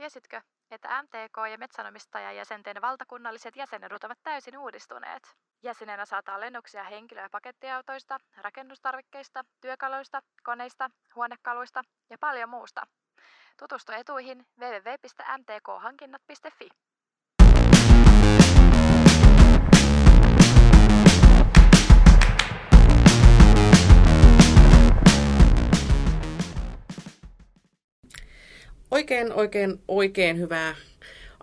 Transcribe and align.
Tiesitkö, 0.00 0.40
että 0.70 1.02
MTK 1.02 1.36
ja 1.50 1.58
metsänomistajajäsenten 1.58 2.82
valtakunnalliset 2.82 3.56
jäsenedut 3.56 4.04
ovat 4.04 4.18
täysin 4.22 4.58
uudistuneet? 4.58 5.36
Jäsenenä 5.62 6.04
saat 6.04 6.28
alennuksia 6.28 6.84
henkilö- 6.84 7.22
ja 7.22 7.30
pakettiautoista, 7.30 8.18
rakennustarvikkeista, 8.36 9.44
työkaluista, 9.60 10.22
koneista, 10.42 10.90
huonekaluista 11.14 11.82
ja 12.10 12.18
paljon 12.18 12.48
muusta. 12.48 12.86
Tutustu 13.58 13.92
etuihin 13.92 14.46
www.mtkhankinnat.fi. 14.58 16.68
Oikein, 28.90 29.32
oikein, 29.32 29.80
oikein 29.88 30.38
hyvää 30.38 30.74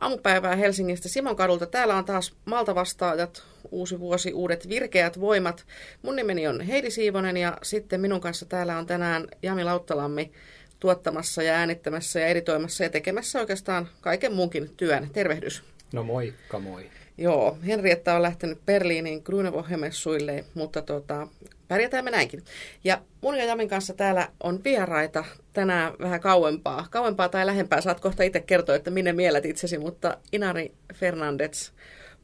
aamupäivää 0.02 0.55
Helsingistä 0.55 1.10
Simon 1.10 1.36
kadulta. 1.36 1.66
Täällä 1.66 1.96
on 1.96 2.05
taas 2.05 2.34
Malta 2.46 2.76
vastaajat, 2.76 3.44
uusi 3.72 4.00
vuosi, 4.00 4.34
uudet 4.34 4.70
virkeät 4.70 5.20
voimat. 5.20 5.66
Mun 6.02 6.16
nimeni 6.16 6.48
on 6.48 6.62
Heidi 6.62 6.91
Siivonen 6.91 7.38
ja 7.38 7.58
sitten 7.64 8.02
minun 8.02 8.22
kanssa 8.22 8.46
täällä 8.46 8.78
on 8.78 8.86
tänään 8.86 9.28
Jami 9.41 9.64
Lauttalammi 9.64 10.32
tuottamassa 10.80 11.44
ja 11.44 11.54
äänittämässä 11.54 12.20
ja 12.20 12.28
editoimassa 12.28 12.84
ja 12.84 12.90
tekemässä 12.90 13.40
oikeastaan 13.40 13.90
kaiken 14.02 14.34
muunkin 14.34 14.70
työn. 14.77 15.10
Tervehdys. 15.14 15.64
No 15.94 16.04
moikka 16.04 16.60
moi. 16.60 16.90
Joo, 17.17 17.57
Henrietta 17.67 18.16
on 18.16 18.21
lähtenyt 18.21 18.66
Berliiniin 18.66 19.21
Grunewoche-messuille, 19.26 20.45
mutta 20.53 20.81
tota, 20.81 21.27
pärjätään 21.67 22.05
me 22.05 22.12
näinkin. 22.12 22.43
Ja 22.84 23.02
mun 23.21 23.38
ja 23.38 23.45
Jamin 23.45 23.70
kanssa 23.70 23.93
täällä 23.93 24.30
on 24.43 24.63
vieraita 24.63 25.26
tänään 25.53 25.93
vähän 25.99 26.21
kauempaa. 26.21 26.88
Kauempaa 26.90 27.30
tai 27.30 27.45
lähempää 27.45 27.81
saat 27.81 27.99
kohta 27.99 28.23
itse 28.23 28.40
kertoa, 28.40 28.76
että 28.76 28.91
minne 28.91 29.13
mielet 29.13 29.45
itsesi, 29.45 29.77
mutta 29.77 30.17
Inari 30.31 30.71
Fernandez, 30.93 31.71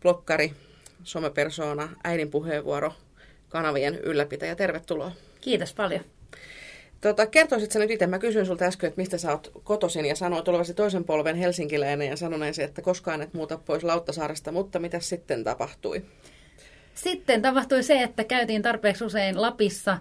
blokkari, 0.02 0.54
somepersona, 1.04 1.90
äidin 2.04 2.30
puheenvuoro, 2.30 2.94
kanavien 3.50 3.96
ylläpitäjä. 3.96 4.56
Tervetuloa. 4.56 5.12
Kiitos 5.42 5.74
paljon. 5.74 6.06
Tota, 7.04 7.28
kertoisitko 7.28 7.80
nyt 7.80 7.92
itse, 7.92 8.08
mä 8.08 8.20
kysyin 8.20 8.46
sulta 8.46 8.66
äsken, 8.66 8.88
että 8.88 9.02
mistä 9.02 9.18
sä 9.18 9.32
oot 9.32 9.52
kotoisin 9.64 10.06
ja 10.06 10.16
sanoit 10.16 10.48
olevasi 10.48 10.74
toisen 10.74 11.04
polven 11.04 11.36
helsinkiläinen 11.36 12.08
ja 12.08 12.18
sanoneesi, 12.18 12.64
että 12.64 12.82
koskaan 12.82 13.22
et 13.22 13.34
muuta 13.34 13.58
pois 13.58 13.84
Lauttasaaresta, 13.84 14.52
mutta 14.52 14.80
mitä 14.80 15.00
sitten 15.00 15.44
tapahtui? 15.44 16.06
Sitten 16.94 17.42
tapahtui 17.42 17.84
se, 17.84 18.04
että 18.04 18.24
käytiin 18.24 18.62
tarpeeksi 18.62 19.04
usein 19.04 19.42
Lapissa 19.42 19.98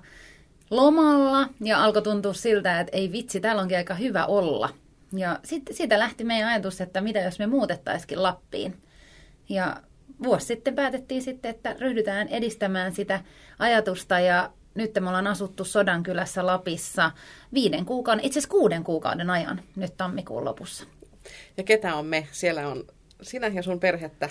lomalla 0.70 1.48
ja 1.60 1.84
alkoi 1.84 2.02
tuntua 2.02 2.32
siltä, 2.32 2.80
että 2.80 2.96
ei 2.96 3.12
vitsi, 3.12 3.40
täällä 3.40 3.62
onkin 3.62 3.76
aika 3.76 3.94
hyvä 3.94 4.26
olla. 4.26 4.68
Ja 5.12 5.38
sitten 5.44 5.76
siitä 5.76 5.98
lähti 5.98 6.24
meidän 6.24 6.48
ajatus, 6.48 6.80
että 6.80 7.00
mitä 7.00 7.20
jos 7.20 7.38
me 7.38 7.46
muutettaisikin 7.46 8.22
Lappiin. 8.22 8.76
Ja 9.48 9.76
vuosi 10.22 10.46
sitten 10.46 10.74
päätettiin 10.74 11.22
sitten, 11.22 11.50
että 11.50 11.76
ryhdytään 11.78 12.28
edistämään 12.28 12.94
sitä 12.94 13.20
ajatusta 13.58 14.20
ja 14.20 14.50
nyt 14.74 14.90
me 15.00 15.08
ollaan 15.08 15.26
asuttu 15.26 15.64
Sodankylässä 15.64 16.46
Lapissa 16.46 17.10
viiden 17.54 17.84
kuukauden, 17.84 18.24
itse 18.24 18.38
asiassa 18.38 18.50
kuuden 18.50 18.84
kuukauden 18.84 19.30
ajan 19.30 19.62
nyt 19.76 19.96
tammikuun 19.96 20.44
lopussa. 20.44 20.84
Ja 21.56 21.62
ketä 21.62 21.94
on 21.94 22.06
me? 22.06 22.28
Siellä 22.32 22.68
on 22.68 22.84
sinä 23.22 23.46
ja 23.46 23.62
sun 23.62 23.80
perhettä. 23.80 24.30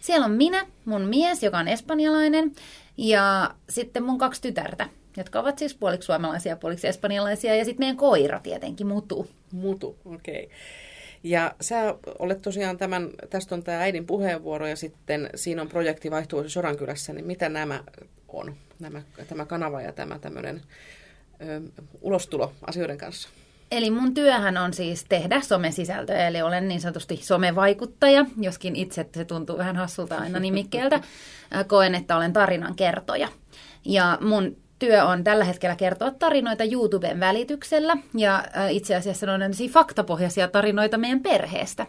Siellä 0.00 0.24
on 0.24 0.32
minä, 0.32 0.66
mun 0.84 1.02
mies, 1.02 1.42
joka 1.42 1.58
on 1.58 1.68
espanjalainen, 1.68 2.52
ja 2.96 3.54
sitten 3.68 4.02
mun 4.02 4.18
kaksi 4.18 4.42
tytärtä, 4.42 4.88
jotka 5.16 5.40
ovat 5.40 5.58
siis 5.58 5.74
puoliksi 5.74 6.06
suomalaisia, 6.06 6.56
puoliksi 6.56 6.88
espanjalaisia, 6.88 7.54
ja 7.54 7.64
sitten 7.64 7.80
meidän 7.82 7.96
koira 7.96 8.40
tietenkin, 8.40 8.86
Mutu. 8.86 9.30
Mutu, 9.52 9.96
okei. 10.04 10.44
Okay. 10.44 10.56
Ja 11.24 11.54
sä 11.60 11.94
olet 12.18 12.42
tosiaan 12.42 12.78
tämän, 12.78 13.10
tästä 13.30 13.54
on 13.54 13.62
tämä 13.62 13.80
äidin 13.80 14.06
puheenvuoro 14.06 14.66
ja 14.66 14.76
sitten 14.76 15.30
siinä 15.34 15.62
on 15.62 15.68
projekti 15.68 16.10
Vaihtuvuosi 16.10 16.50
Sodankylässä, 16.50 17.12
niin 17.12 17.26
mitä 17.26 17.48
nämä 17.48 17.84
on, 18.32 18.54
nämä, 18.80 19.02
tämä 19.28 19.46
kanava 19.46 19.82
ja 19.82 19.92
tämä 19.92 20.18
tämmöinen 20.18 20.62
ö, 21.40 21.60
ulostulo 22.00 22.52
asioiden 22.66 22.98
kanssa? 22.98 23.28
Eli 23.70 23.90
mun 23.90 24.14
työhän 24.14 24.56
on 24.56 24.74
siis 24.74 25.04
tehdä 25.08 25.40
somesisältöä, 25.40 26.28
eli 26.28 26.42
olen 26.42 26.68
niin 26.68 26.80
sanotusti 26.80 27.16
somevaikuttaja, 27.16 28.26
joskin 28.40 28.76
itse 28.76 29.06
se 29.14 29.24
tuntuu 29.24 29.58
vähän 29.58 29.76
hassulta 29.76 30.18
aina 30.18 30.38
nimikkeeltä. 30.38 31.00
Koen, 31.66 31.94
että 31.94 32.16
olen 32.16 32.32
tarinan 32.32 32.74
kertoja. 32.74 33.28
Ja 33.84 34.18
mun 34.20 34.56
työ 34.78 35.04
on 35.04 35.24
tällä 35.24 35.44
hetkellä 35.44 35.76
kertoa 35.76 36.10
tarinoita 36.10 36.64
YouTuben 36.64 37.20
välityksellä, 37.20 37.96
ja 38.16 38.44
itse 38.70 38.94
asiassa 38.94 39.26
ne 39.26 39.32
on 39.44 39.52
faktapohjaisia 39.70 40.48
tarinoita 40.48 40.98
meidän 40.98 41.20
perheestä. 41.20 41.86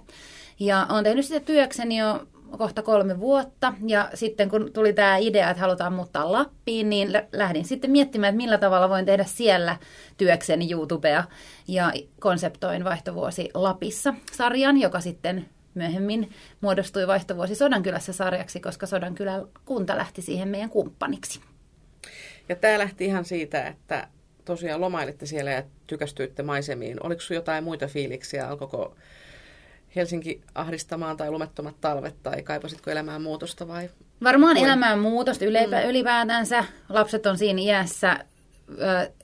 Ja 0.60 0.88
olen 0.90 1.04
tehnyt 1.04 1.26
sitä 1.26 1.40
työkseni 1.40 1.98
jo 1.98 2.28
kohta 2.58 2.82
kolme 2.82 3.20
vuotta. 3.20 3.74
Ja 3.88 4.10
sitten 4.14 4.50
kun 4.50 4.74
tuli 4.74 4.94
tämä 4.94 5.18
idea, 5.18 5.50
että 5.50 5.62
halutaan 5.62 5.94
muuttaa 5.94 6.32
Lappiin, 6.32 6.90
niin 6.90 7.12
lähdin 7.32 7.66
sitten 7.66 7.92
miettimään, 7.92 8.34
että 8.34 8.44
millä 8.44 8.58
tavalla 8.58 8.90
voin 8.90 9.06
tehdä 9.06 9.24
siellä 9.24 9.78
työkseni 10.18 10.72
YouTubea. 10.72 11.24
Ja 11.68 11.94
konseptoin 12.20 12.84
vaihtovuosi 12.84 13.50
Lapissa 13.54 14.14
sarjan, 14.32 14.78
joka 14.78 15.00
sitten 15.00 15.46
myöhemmin 15.74 16.32
muodostui 16.62 17.08
vaihtovuosi 17.08 17.56
Sodankylässä 17.56 18.14
sarjaksi, 18.14 18.60
koska 18.60 18.86
Sodankylän 18.86 19.48
kunta 19.66 19.98
lähti 19.98 20.22
siihen 20.22 20.48
meidän 20.48 20.70
kumppaniksi. 20.70 21.40
Ja 22.50 22.56
tämä 22.56 22.80
lähti 22.80 23.06
ihan 23.06 23.26
siitä, 23.26 23.68
että 23.68 24.08
tosiaan 24.46 24.82
lomailitte 24.82 25.26
siellä 25.26 25.52
ja 25.52 25.64
tykästyitte 25.88 26.44
maisemiin. 26.44 27.06
Oliko 27.06 27.22
jotain 27.30 27.64
muita 27.64 27.88
fiiliksiä? 27.88 28.48
Alkoiko 28.48 28.96
Helsinki 29.96 30.42
ahdistamaan 30.56 31.18
tai 31.18 31.32
lumettomat 31.32 31.76
talvet 31.82 32.16
tai 32.24 32.44
kaipasitko 32.44 32.92
elämään 32.92 33.22
muutosta 33.22 33.68
vai? 33.68 33.90
Varmaan 34.24 34.56
Voin. 34.56 34.66
elämään 34.66 35.00
muutosta 35.00 35.46
ylipä, 35.46 35.82
mm. 35.82 35.90
ylipäätänsä. 35.90 36.66
Lapset 36.90 37.26
on 37.26 37.38
siinä 37.38 37.62
iässä 37.62 38.26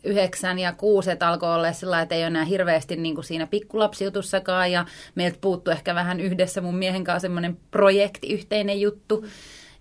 yhdeksän 0.03 0.59
ja 0.59 0.73
kuusi, 0.73 1.11
että 1.11 1.27
alkoi 1.27 1.55
olla 1.55 1.73
sillä 1.73 2.01
että 2.01 2.15
ei 2.15 2.21
ole 2.21 2.27
enää 2.27 2.45
hirveästi 2.45 2.95
niin 2.95 3.15
kuin 3.15 3.25
siinä 3.25 3.47
pikkulapsiutussakaan 3.47 4.71
ja 4.71 4.85
meiltä 5.15 5.37
puuttuu 5.41 5.71
ehkä 5.71 5.95
vähän 5.95 6.19
yhdessä 6.19 6.61
mun 6.61 6.75
miehen 6.75 7.03
kanssa 7.03 7.21
semmoinen 7.21 7.57
projekti, 7.71 8.33
yhteinen 8.33 8.81
juttu. 8.81 9.25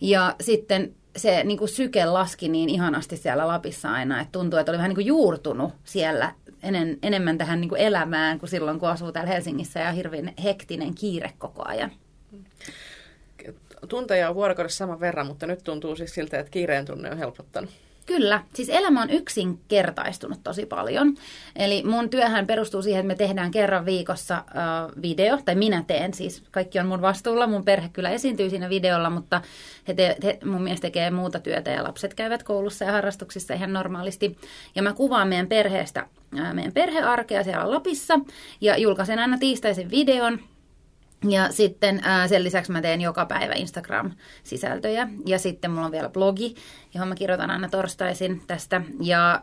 Ja 0.01 0.35
sitten 0.41 0.95
se 1.17 1.45
niin 1.45 1.59
kuin 1.59 1.69
syke 1.69 2.07
laski 2.07 2.49
niin 2.49 2.69
ihanasti 2.69 3.17
siellä 3.17 3.49
Lapissa 3.49 3.93
aina, 3.93 4.21
että 4.21 4.33
tuntuu, 4.33 4.59
että 4.59 4.73
oli 4.73 4.79
vähän 4.79 4.89
niin 4.89 4.97
kuin 4.97 5.07
juurtunut 5.07 5.73
siellä 5.85 6.35
enen, 6.63 6.99
enemmän 7.03 7.39
tähän 7.39 7.61
niin 7.61 7.69
kuin 7.69 7.81
elämään 7.81 8.39
kuin 8.39 8.51
silloin, 8.51 8.81
kun 8.81 8.89
asuu 8.89 9.13
täällä 9.13 9.33
Helsingissä 9.33 9.81
ja 9.81 9.93
hirveän 9.93 10.33
hektinen 10.45 10.95
kiire 10.95 11.33
koko 11.39 11.63
ajan. 11.69 11.93
Tunteja 13.89 14.29
on 14.29 14.35
vuorokaudessa 14.35 14.79
saman 14.79 15.01
verran, 15.01 15.27
mutta 15.27 15.47
nyt 15.47 15.65
tuntuu 15.65 15.97
siis 15.97 16.15
siltä, 16.15 16.39
että 16.39 16.51
kiireen 16.51 16.85
tunne 16.85 17.11
on 17.11 17.19
helpottanut. 17.19 17.71
Kyllä, 18.09 18.43
siis 18.55 18.69
elämä 18.69 19.03
on 19.03 19.11
yksinkertaistunut 19.11 20.43
tosi 20.45 20.67
paljon. 20.67 21.15
Eli 21.57 21.83
mun 21.83 22.11
työhän 22.11 22.47
perustuu 22.47 22.83
siihen, 22.83 23.01
että 23.01 23.07
me 23.07 23.15
tehdään 23.15 23.51
kerran 23.51 23.87
viikossa 23.87 24.45
uh, 24.49 25.03
video, 25.03 25.39
tai 25.45 25.55
minä 25.55 25.85
teen 25.87 26.15
siis, 26.15 26.43
kaikki 26.51 26.79
on 26.79 26.87
mun 26.87 27.03
vastuulla, 27.03 27.47
mun 27.47 27.65
perhe 27.65 27.89
kyllä 27.93 28.11
esiintyy 28.11 28.51
siinä 28.51 28.69
videolla, 28.69 29.11
mutta 29.11 29.43
he, 29.89 29.95
te, 29.95 30.17
he 30.25 30.39
mun 30.45 30.63
mielestä 30.63 30.83
tekee 30.83 31.11
muuta 31.11 31.41
työtä 31.41 31.71
ja 31.71 31.85
lapset 31.85 32.15
käyvät 32.15 32.43
koulussa 32.43 32.85
ja 32.85 32.93
harrastuksissa 32.93 33.55
ihan 33.55 33.73
normaalisti. 33.73 34.37
Ja 34.75 34.83
mä 34.83 34.93
kuvaan 34.93 35.29
meidän 35.29 35.49
perheestä, 35.49 36.07
uh, 36.35 36.55
meidän 36.55 36.73
perhearkea 36.73 37.45
siellä 37.45 37.71
Lapissa 37.71 38.21
ja 38.61 38.77
julkaisen 38.77 39.19
aina 39.19 39.39
tiistaisin 39.39 39.91
videon, 39.91 40.41
ja 41.29 41.53
sitten 41.53 42.01
ää, 42.03 42.29
sen 42.29 42.45
lisäksi 42.45 42.73
mä 42.73 42.81
teen 42.81 43.01
joka 43.01 43.27
päivä 43.27 43.55
Instagram-sisältöjä. 43.55 45.09
Ja 45.27 45.39
sitten 45.39 45.71
mulla 45.71 45.87
on 45.87 45.93
vielä 45.93 46.09
blogi, 46.09 46.55
johon 46.95 47.09
mä 47.09 47.15
kirjoitan 47.15 47.51
aina 47.51 47.69
torstaisin 47.69 48.43
tästä. 48.47 48.83
Ja 49.01 49.43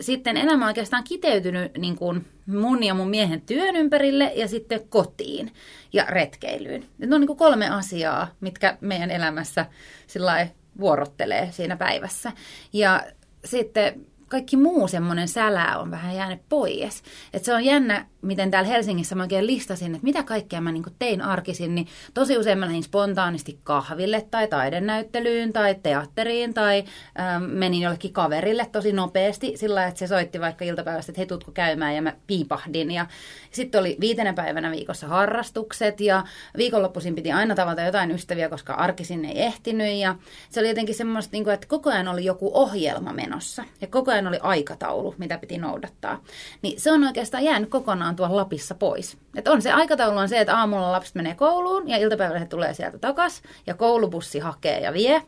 sitten 0.00 0.36
elämä 0.36 0.64
on 0.64 0.68
oikeastaan 0.68 1.04
kiteytynyt 1.04 1.76
niin 1.78 1.96
kuin 1.96 2.26
mun 2.46 2.82
ja 2.82 2.94
mun 2.94 3.10
miehen 3.10 3.40
työn 3.40 3.76
ympärille 3.76 4.32
ja 4.34 4.48
sitten 4.48 4.88
kotiin 4.88 5.52
ja 5.92 6.04
retkeilyyn. 6.08 6.86
Ne 6.98 7.14
on 7.14 7.20
niin 7.20 7.26
kuin 7.26 7.38
kolme 7.38 7.68
asiaa, 7.68 8.28
mitkä 8.40 8.78
meidän 8.80 9.10
elämässä 9.10 9.66
sillä 10.06 10.48
vuorottelee 10.80 11.52
siinä 11.52 11.76
päivässä. 11.76 12.32
Ja 12.72 13.02
sitten 13.44 14.06
kaikki 14.28 14.56
muu 14.56 14.88
semmoinen 14.88 15.28
sälä 15.28 15.78
on 15.78 15.90
vähän 15.90 16.16
jäänyt 16.16 16.40
pois. 16.48 17.02
Et 17.32 17.44
se 17.44 17.54
on 17.54 17.64
jännä, 17.64 18.06
miten 18.24 18.50
täällä 18.50 18.68
Helsingissä 18.68 19.14
mä 19.14 19.22
oikein 19.22 19.46
listasin, 19.46 19.94
että 19.94 20.04
mitä 20.04 20.22
kaikkea 20.22 20.60
mä 20.60 20.72
niin 20.72 20.84
tein 20.98 21.22
arkisin, 21.22 21.74
niin 21.74 21.86
tosi 22.14 22.38
usein 22.38 22.58
mä 22.58 22.66
lähdin 22.66 22.82
spontaanisti 22.82 23.58
kahville 23.64 24.26
tai 24.30 24.48
taidenäyttelyyn 24.48 25.52
tai 25.52 25.76
teatteriin 25.82 26.54
tai 26.54 26.84
ähm, 27.20 27.42
menin 27.42 27.82
jollekin 27.82 28.12
kaverille 28.12 28.66
tosi 28.72 28.92
nopeasti 28.92 29.56
sillä, 29.56 29.86
että 29.86 29.98
se 29.98 30.06
soitti 30.06 30.40
vaikka 30.40 30.64
iltapäivästä, 30.64 31.12
että 31.12 31.20
hei 31.20 31.26
tutko 31.26 31.52
käymään 31.52 31.94
ja 31.94 32.02
mä 32.02 32.12
piipahdin. 32.26 32.90
Ja 32.90 33.06
sitten 33.50 33.80
oli 33.80 33.96
viitenä 34.00 34.32
päivänä 34.32 34.70
viikossa 34.70 35.08
harrastukset 35.08 36.00
ja 36.00 36.24
viikonloppuisin 36.56 37.14
piti 37.14 37.32
aina 37.32 37.54
tavata 37.54 37.82
jotain 37.82 38.10
ystäviä, 38.10 38.48
koska 38.48 38.74
arkisin 38.74 39.24
ei 39.24 39.42
ehtinyt 39.42 39.96
ja 39.96 40.16
se 40.50 40.60
oli 40.60 40.68
jotenkin 40.68 40.94
semmoista, 40.94 41.32
niin 41.32 41.44
kuin, 41.44 41.54
että 41.54 41.66
koko 41.66 41.90
ajan 41.90 42.08
oli 42.08 42.24
joku 42.24 42.50
ohjelma 42.54 43.12
menossa 43.12 43.64
ja 43.80 43.86
koko 43.86 44.10
ajan 44.10 44.26
oli 44.26 44.38
aikataulu, 44.42 45.14
mitä 45.18 45.38
piti 45.38 45.58
noudattaa. 45.58 46.22
Niin 46.62 46.80
se 46.80 46.92
on 46.92 47.04
oikeastaan 47.04 47.44
jäänyt 47.44 47.70
kokonaan 47.70 48.13
tuolla 48.16 48.36
Lapissa 48.36 48.74
pois. 48.74 49.18
Et 49.36 49.48
on 49.48 49.62
se 49.62 49.72
aikataulu 49.72 50.18
on 50.18 50.28
se, 50.28 50.40
että 50.40 50.58
aamulla 50.58 50.92
lapset 50.92 51.14
menee 51.14 51.34
kouluun 51.34 51.88
ja 51.88 51.96
iltapäivällä 51.96 52.38
he 52.38 52.46
tulee 52.46 52.74
sieltä 52.74 52.98
takas 52.98 53.42
ja 53.66 53.74
koulubussi 53.74 54.38
hakee 54.38 54.80
ja 54.80 54.92
vie. 54.92 55.22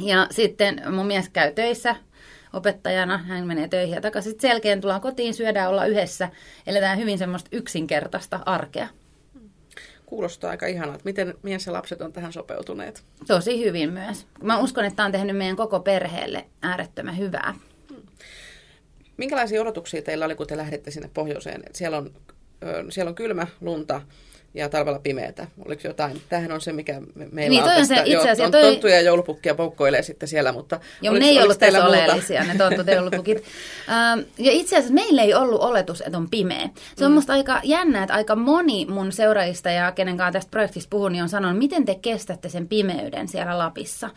Ja 0.00 0.26
sitten 0.30 0.82
mun 0.90 1.06
mies 1.06 1.28
käy 1.28 1.52
töissä 1.52 1.96
opettajana, 2.52 3.18
hän 3.18 3.46
menee 3.46 3.68
töihin 3.68 3.94
ja 3.94 4.00
takaisin. 4.00 4.30
Sitten 4.30 4.50
selkeän 4.50 4.80
tullaan 4.80 5.00
kotiin, 5.00 5.34
syödään 5.34 5.70
olla 5.70 5.86
yhdessä, 5.86 6.28
eletään 6.66 6.98
hyvin 6.98 7.18
semmoista 7.18 7.48
yksinkertaista 7.52 8.40
arkea. 8.46 8.88
Kuulostaa 10.06 10.50
aika 10.50 10.66
ihanalta. 10.66 11.04
Miten 11.04 11.34
mies 11.42 11.66
ja 11.66 11.72
lapset 11.72 12.00
on 12.00 12.12
tähän 12.12 12.32
sopeutuneet? 12.32 13.04
Tosi 13.26 13.64
hyvin 13.64 13.92
myös. 13.92 14.26
Mä 14.42 14.58
uskon, 14.58 14.84
että 14.84 14.96
tämä 14.96 15.06
on 15.06 15.12
tehnyt 15.12 15.36
meidän 15.36 15.56
koko 15.56 15.80
perheelle 15.80 16.44
äärettömän 16.62 17.18
hyvää. 17.18 17.54
Minkälaisia 19.16 19.60
odotuksia 19.60 20.02
teillä 20.02 20.24
oli, 20.24 20.34
kun 20.34 20.46
te 20.46 20.56
lähditte 20.56 20.90
sinne 20.90 21.10
pohjoiseen? 21.14 21.62
Siellä 21.72 21.96
on, 21.96 22.10
siellä 22.90 23.08
on 23.08 23.14
kylmä, 23.14 23.46
lunta, 23.60 24.00
ja 24.54 24.68
talvella 24.68 24.98
pimeätä. 24.98 25.46
Oliko 25.66 25.82
jotain? 25.84 26.22
Tämähän 26.28 26.52
on 26.52 26.60
se, 26.60 26.72
mikä 26.72 27.00
meillä 27.32 27.50
niin, 27.50 27.62
on, 27.62 27.68
on 27.68 27.76
tästä, 27.76 27.94
se, 27.94 28.02
itse 28.04 28.18
asiassa, 28.18 28.44
on 28.44 28.50
toi... 28.50 28.62
tonttuja 28.62 28.94
ja 28.94 29.00
joulupukkia 29.00 29.54
poukkoilee 29.54 30.02
sitten 30.02 30.28
siellä, 30.28 30.52
mutta 30.52 30.80
Joo, 31.02 31.14
ne 31.14 31.26
ei 31.26 31.42
ollut 31.42 31.58
tässä 31.58 31.86
oleellisia, 31.86 32.44
ne 32.44 32.54
tontut 32.58 32.86
joulupukit. 32.86 33.44
Ähm, 33.88 34.20
ja 34.38 34.52
itse 34.52 34.76
asiassa 34.76 34.94
meillä 34.94 35.22
ei 35.22 35.34
ollut 35.34 35.60
oletus, 35.60 36.00
että 36.00 36.18
on 36.18 36.30
pimeä. 36.30 36.68
Se 36.96 37.04
on 37.04 37.10
mm. 37.10 37.14
musta 37.14 37.32
aika 37.32 37.60
jännä, 37.64 38.02
että 38.02 38.14
aika 38.14 38.36
moni 38.36 38.86
mun 38.86 39.12
seuraajista 39.12 39.70
ja 39.70 39.92
kenen 39.92 40.16
kanssa 40.16 40.32
tästä 40.32 40.50
projektista 40.50 40.90
puhun, 40.90 41.12
niin 41.12 41.22
on 41.22 41.28
sanonut, 41.28 41.58
miten 41.58 41.84
te 41.84 41.94
kestätte 41.94 42.48
sen 42.48 42.68
pimeyden 42.68 43.28
siellä 43.28 43.58
Lapissa. 43.58 44.10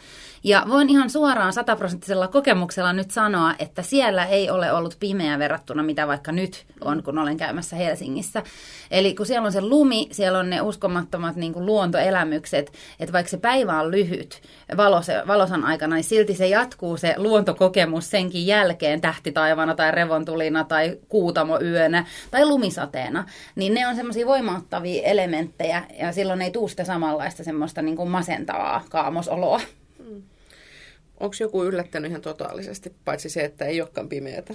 Ja 0.43 0.65
voin 0.69 0.89
ihan 0.89 1.09
suoraan 1.09 1.53
sataprosenttisella 1.53 2.27
kokemuksella 2.27 2.93
nyt 2.93 3.11
sanoa, 3.11 3.53
että 3.59 3.81
siellä 3.81 4.25
ei 4.25 4.49
ole 4.49 4.71
ollut 4.71 4.97
pimeä 4.99 5.39
verrattuna 5.39 5.83
mitä 5.87 6.07
vaikka 6.07 6.31
nyt 6.31 6.65
on, 6.81 7.03
kun 7.03 7.17
olen 7.17 7.37
käymässä 7.37 7.75
Helsingissä. 7.75 8.43
Eli 8.91 9.15
kun 9.15 9.25
siellä 9.25 9.45
on 9.45 9.51
se 9.51 9.61
lumi, 9.61 10.07
siellä 10.11 10.26
on 10.35 10.49
ne 10.49 10.61
uskomattomat 10.61 11.35
niin 11.35 11.53
kuin 11.53 11.65
luontoelämykset, 11.65 12.73
että 12.99 13.13
vaikka 13.13 13.29
se 13.29 13.37
päivä 13.37 13.79
on 13.79 13.91
lyhyt 13.91 14.41
valos, 14.77 15.07
valosan 15.27 15.63
aikana, 15.63 15.95
niin 15.95 16.03
silti 16.03 16.35
se 16.35 16.47
jatkuu 16.47 16.97
se 16.97 17.13
luontokokemus 17.17 18.09
senkin 18.09 18.47
jälkeen 18.47 19.01
tähtitaivana 19.01 19.75
tai 19.75 19.91
revontulina 19.91 20.63
tai 20.63 20.97
kuutamoyönä 21.09 22.05
tai 22.31 22.45
lumisateena. 22.45 23.25
Niin 23.55 23.73
ne 23.73 23.87
on 23.87 23.95
semmoisia 23.95 24.25
voimauttavia 24.25 25.03
elementtejä 25.03 25.83
ja 25.99 26.11
silloin 26.11 26.41
ei 26.41 26.51
tule 26.51 26.69
sitä 26.69 26.83
samanlaista 26.83 27.43
semmoista 27.43 27.81
niin 27.81 27.95
kuin 27.95 28.09
masentavaa 28.09 28.83
kaamosoloa. 28.89 29.61
Hmm. 30.03 30.21
Onko 31.19 31.35
joku 31.39 31.63
yllättänyt 31.63 32.09
ihan 32.09 32.21
totaalisesti, 32.21 32.93
paitsi 33.05 33.29
se, 33.29 33.41
että 33.41 33.65
ei 33.65 33.81
olekaan 33.81 34.09
pimeätä? 34.09 34.53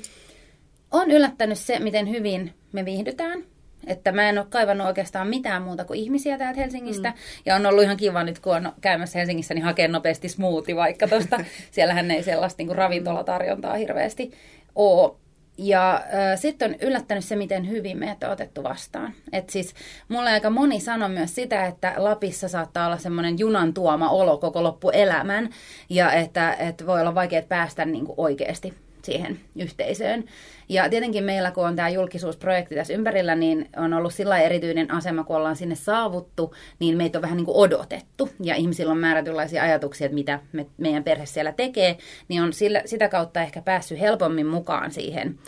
On 0.91 1.11
yllättänyt 1.11 1.59
se, 1.59 1.79
miten 1.79 2.11
hyvin 2.11 2.55
me 2.73 2.85
viihdytään. 2.85 3.45
Että 3.87 4.13
mä 4.13 4.29
en 4.29 4.39
ole 4.39 4.47
kaivannut 4.51 4.87
oikeastaan 4.87 5.29
mitään 5.29 5.63
muuta 5.63 5.85
kuin 5.85 5.99
ihmisiä 5.99 6.39
täältä 6.39 6.61
Helsingistä. 6.61 7.11
Mm. 7.11 7.17
Ja 7.47 7.57
on 7.57 7.67
ollut 7.67 7.85
ihan 7.85 7.97
kiva 7.97 8.25
nyt, 8.25 8.39
kun 8.39 8.57
on 8.57 8.73
käymässä 8.81 9.19
Helsingissä, 9.19 9.55
niin 9.55 9.65
hakea 9.65 9.89
nopeasti 9.89 10.29
smoothie 10.29 10.77
vaikka 10.77 11.09
tuosta. 11.09 11.41
Siellähän 11.71 12.11
ei 12.11 12.23
sellaista 12.23 12.61
niin 12.61 12.67
kuin 12.67 12.77
ravintolatarjontaa 12.77 13.75
hirveästi 13.75 14.33
ole. 14.75 15.23
Ja 15.59 15.95
äh, 15.95 16.39
sitten 16.41 16.71
on 16.71 16.77
yllättänyt 16.81 17.25
se, 17.25 17.37
miten 17.37 17.69
hyvin 17.69 17.99
meitä 17.99 18.27
on 18.27 18.33
otettu 18.33 18.63
vastaan. 18.63 19.13
Et 19.33 19.51
siis 19.51 19.75
mulle 20.09 20.31
aika 20.31 20.51
moni 20.51 20.81
sanoi 20.81 21.09
myös 21.09 21.35
sitä, 21.35 21.67
että 21.67 21.95
Lapissa 21.97 22.49
saattaa 22.49 22.87
olla 22.87 22.99
semmoinen 22.99 23.39
junan 23.39 23.75
tuoma 23.75 24.11
olo 24.11 24.39
koko 24.39 24.63
loppuelämän. 24.63 25.51
Ja 25.91 26.13
että, 26.13 26.53
että 26.53 26.87
voi 26.87 27.01
olla 27.01 27.15
vaikea 27.15 27.43
päästä 27.43 27.85
niin 27.85 28.07
kuin 28.07 28.15
oikeasti 28.17 28.75
siihen 29.05 29.41
yhteisöön. 29.57 30.25
Ja 30.69 30.89
tietenkin 30.91 31.25
meillä, 31.25 31.51
kun 31.51 31.67
on 31.67 31.77
tämä 31.77 31.89
julkisuusprojekti 31.89 32.75
tässä 32.75 32.93
ympärillä, 32.93 33.35
niin 33.35 33.69
on 33.77 33.95
ollut 33.95 34.15
sillä 34.15 34.39
erityinen 34.39 34.91
asema, 34.91 35.25
kun 35.25 35.37
ollaan 35.37 35.57
sinne 35.57 35.75
saavuttu, 35.75 36.55
niin 36.79 36.97
meitä 36.97 37.19
on 37.19 37.23
vähän 37.23 37.37
niin 37.37 37.47
kuin 37.47 37.57
odotettu. 37.57 38.29
Ja 38.43 38.55
ihmisillä 38.55 38.93
on 38.93 38.99
määrätynlaisia 38.99 39.63
ajatuksia, 39.63 40.05
että 40.05 40.15
mitä 40.15 40.41
me, 40.53 40.67
meidän 40.79 41.05
perhe 41.05 41.27
siellä 41.27 41.53
tekee, 41.53 41.99
niin 42.29 42.43
on 42.43 42.53
sillä, 42.53 42.83
sitä 42.85 43.09
kautta 43.09 43.43
ehkä 43.43 43.63
päässyt 43.63 44.01
helpommin 44.01 44.47
mukaan 44.47 44.91
siihen 44.91 45.39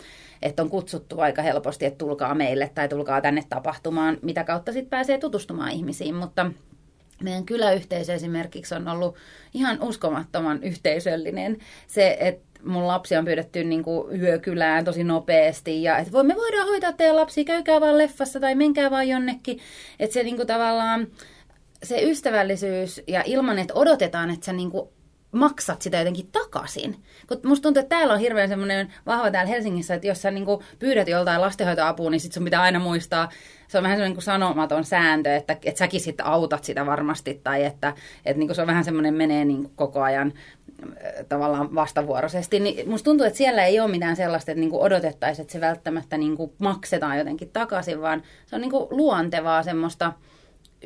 että 0.41 0.63
on 0.63 0.69
kutsuttu 0.69 1.19
aika 1.19 1.41
helposti, 1.41 1.85
että 1.85 1.97
tulkaa 1.97 2.35
meille 2.35 2.71
tai 2.75 2.89
tulkaa 2.89 3.21
tänne 3.21 3.43
tapahtumaan, 3.49 4.17
mitä 4.21 4.43
kautta 4.43 4.71
sitten 4.71 4.89
pääsee 4.89 5.17
tutustumaan 5.17 5.71
ihmisiin, 5.71 6.15
mutta 6.15 6.51
meidän 7.23 7.45
kyläyhteisö 7.45 8.13
esimerkiksi 8.13 8.75
on 8.75 8.87
ollut 8.87 9.15
ihan 9.53 9.81
uskomattoman 9.81 10.63
yhteisöllinen. 10.63 11.57
Se, 11.87 12.17
että 12.19 12.44
mun 12.65 12.87
lapsi 12.87 13.15
on 13.15 13.25
pyydetty 13.25 13.63
niin 13.63 13.83
kuin 13.83 14.21
yökylään 14.21 14.85
tosi 14.85 15.03
nopeasti 15.03 15.83
ja 15.83 15.97
että 15.97 16.23
me 16.23 16.35
voidaan 16.35 16.67
hoitaa 16.67 16.93
teidän 16.93 17.15
lapsi, 17.15 17.45
käykää 17.45 17.81
vaan 17.81 17.97
leffassa 17.97 18.39
tai 18.39 18.55
menkää 18.55 18.91
vaan 18.91 19.09
jonnekin. 19.09 19.59
Että 19.99 20.13
se 20.13 20.23
niin 20.23 20.35
kuin 20.35 20.47
tavallaan 20.47 21.07
se 21.83 22.03
ystävällisyys 22.03 23.01
ja 23.07 23.23
ilman, 23.25 23.59
että 23.59 23.73
odotetaan, 23.73 24.29
että 24.29 24.45
sä 24.45 24.53
niin 24.53 24.71
kuin 24.71 24.89
maksat 25.35 25.81
sitä 25.81 25.97
jotenkin 25.97 26.29
takaisin. 26.31 26.95
Kun 27.27 27.39
musta 27.45 27.63
tuntuu, 27.63 27.81
että 27.81 27.95
täällä 27.95 28.13
on 28.13 28.19
hirveän 28.19 28.49
semmoinen 28.49 28.93
vahva 29.05 29.31
täällä 29.31 29.49
Helsingissä, 29.49 29.93
että 29.93 30.07
jos 30.07 30.21
sä 30.21 30.31
niin 30.31 30.45
kuin 30.45 30.63
pyydät 30.79 31.07
joltain 31.07 31.41
lastenhoitoapua, 31.41 32.09
niin 32.09 32.19
sit 32.19 32.33
sun 32.33 32.43
pitää 32.43 32.61
aina 32.61 32.79
muistaa, 32.79 33.29
se 33.67 33.77
on 33.77 33.83
vähän 33.83 33.97
semmoinen 33.97 34.15
niin 34.15 34.23
sanomaton 34.23 34.83
sääntö, 34.83 35.35
että, 35.35 35.57
että 35.65 35.79
säkin 35.79 35.99
sitten 35.99 36.25
autat 36.25 36.63
sitä 36.63 36.85
varmasti, 36.85 37.41
tai 37.43 37.63
että, 37.63 37.93
että 38.25 38.39
niin 38.39 38.47
kuin 38.47 38.55
se 38.55 38.61
on 38.61 38.67
vähän 38.67 38.83
semmoinen 38.83 39.13
menee 39.13 39.45
niin 39.45 39.63
kuin 39.63 39.73
koko 39.75 40.01
ajan 40.01 40.33
tavallaan 41.29 41.75
vastavuoroisesti, 41.75 42.59
niin 42.59 42.89
musta 42.89 43.05
tuntuu, 43.05 43.25
että 43.25 43.37
siellä 43.37 43.65
ei 43.65 43.79
ole 43.79 43.91
mitään 43.91 44.15
sellaista, 44.15 44.51
että 44.51 44.59
niinku 44.59 44.81
odotettaisiin, 44.81 45.43
että 45.43 45.53
se 45.53 45.61
välttämättä 45.61 46.17
niinku 46.17 46.53
maksetaan 46.57 47.17
jotenkin 47.17 47.49
takaisin, 47.49 48.01
vaan 48.01 48.23
se 48.45 48.55
on 48.55 48.61
niinku 48.61 48.87
luontevaa 48.91 49.63
semmoista 49.63 50.13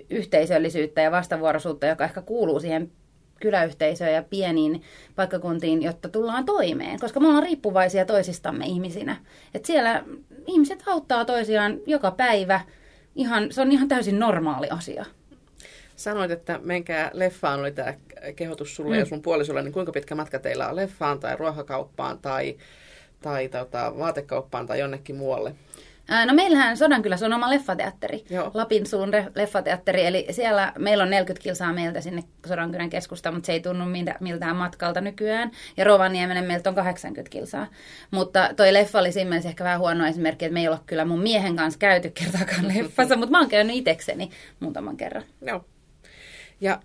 yhteisöllisyyttä 0.10 1.02
ja 1.02 1.12
vastavuoroisuutta, 1.12 1.86
joka 1.86 2.04
ehkä 2.04 2.22
kuuluu 2.22 2.60
siihen 2.60 2.92
kyläyhteisöön 3.40 4.14
ja 4.14 4.24
pieniin 4.24 4.82
paikkakuntiin, 5.16 5.84
jotta 5.84 6.10
tullaan 6.10 6.46
toimeen, 6.46 7.00
koska 7.00 7.20
me 7.20 7.28
ollaan 7.28 7.44
riippuvaisia 7.44 8.06
toisistamme 8.06 8.66
ihmisinä. 8.66 9.16
Et 9.54 9.66
siellä 9.66 10.04
ihmiset 10.48 10.84
auttaa 10.88 11.26
toisiaan 11.26 11.80
joka 11.86 12.12
päivä, 12.12 12.62
ihan, 13.16 13.52
se 13.52 13.62
on 13.62 13.72
ihan 13.72 13.88
täysin 13.88 14.20
normaali 14.20 14.70
asia. 14.70 15.06
Sanoit, 15.96 16.32
että 16.32 16.60
menkää 16.64 17.12
leffaan, 17.14 17.60
oli 17.60 17.72
tämä 17.72 17.94
kehotus 18.36 18.76
sulle 18.76 18.96
mm. 18.96 19.00
ja 19.00 19.06
sun 19.06 19.22
puolisolle, 19.22 19.62
niin 19.62 19.74
kuinka 19.74 19.92
pitkä 19.92 20.16
matka 20.16 20.40
teillä 20.40 20.70
on 20.70 20.76
leffaan 20.76 21.20
tai 21.20 21.36
ruokakauppaan 21.36 22.20
tai, 22.20 22.58
tai 23.22 23.50
tota, 23.50 23.94
vaatekauppaan 23.98 24.68
tai 24.68 24.80
jonnekin 24.80 25.16
muualle? 25.16 25.56
No 26.26 26.34
meillähän 26.34 26.78
Sodankylässä 26.78 27.26
on 27.26 27.34
oma 27.34 27.50
leffateatteri, 27.50 28.24
Joo. 28.30 28.52
Lapin 28.54 28.86
suun 28.86 29.12
leffateatteri, 29.36 30.06
eli 30.06 30.28
siellä 30.32 30.74
meillä 30.78 31.04
on 31.04 31.10
40 31.10 31.44
kilsaa 31.44 31.74
meiltä 31.74 32.02
sinne 32.02 32.24
Sodankylän 32.48 32.90
keskusta, 32.90 33.32
mutta 33.32 33.46
se 33.46 33.54
ei 33.54 33.60
tunnu 33.60 33.86
miltään 34.20 34.56
matkalta 34.56 35.02
nykyään. 35.02 35.52
Ja 35.78 35.84
Rovaniemenen 35.84 36.46
meiltä 36.46 36.70
on 36.70 36.76
80 36.76 37.30
kilsaa. 37.30 37.68
Mutta 38.12 38.50
toi 38.56 38.74
leffa 38.74 39.00
oli 39.00 39.12
siinä 39.12 39.36
ehkä 39.36 39.64
vähän 39.64 39.80
huono 39.80 40.08
esimerkki, 40.08 40.46
että 40.46 40.54
me 40.54 40.62
ei 40.62 40.68
ole 40.68 40.80
kyllä 40.86 41.06
mun 41.06 41.22
miehen 41.22 41.56
kanssa 41.56 41.80
käyty 41.80 42.10
kertaakaan 42.10 42.68
leffassa, 42.76 43.16
mutta 43.16 43.32
mä 43.32 43.40
oon 43.40 43.50
käynyt 43.50 43.76
itekseni 43.76 44.30
muutaman 44.60 44.98
kerran. 44.98 45.24
Joo. 45.42 45.66
Ja 46.62 46.80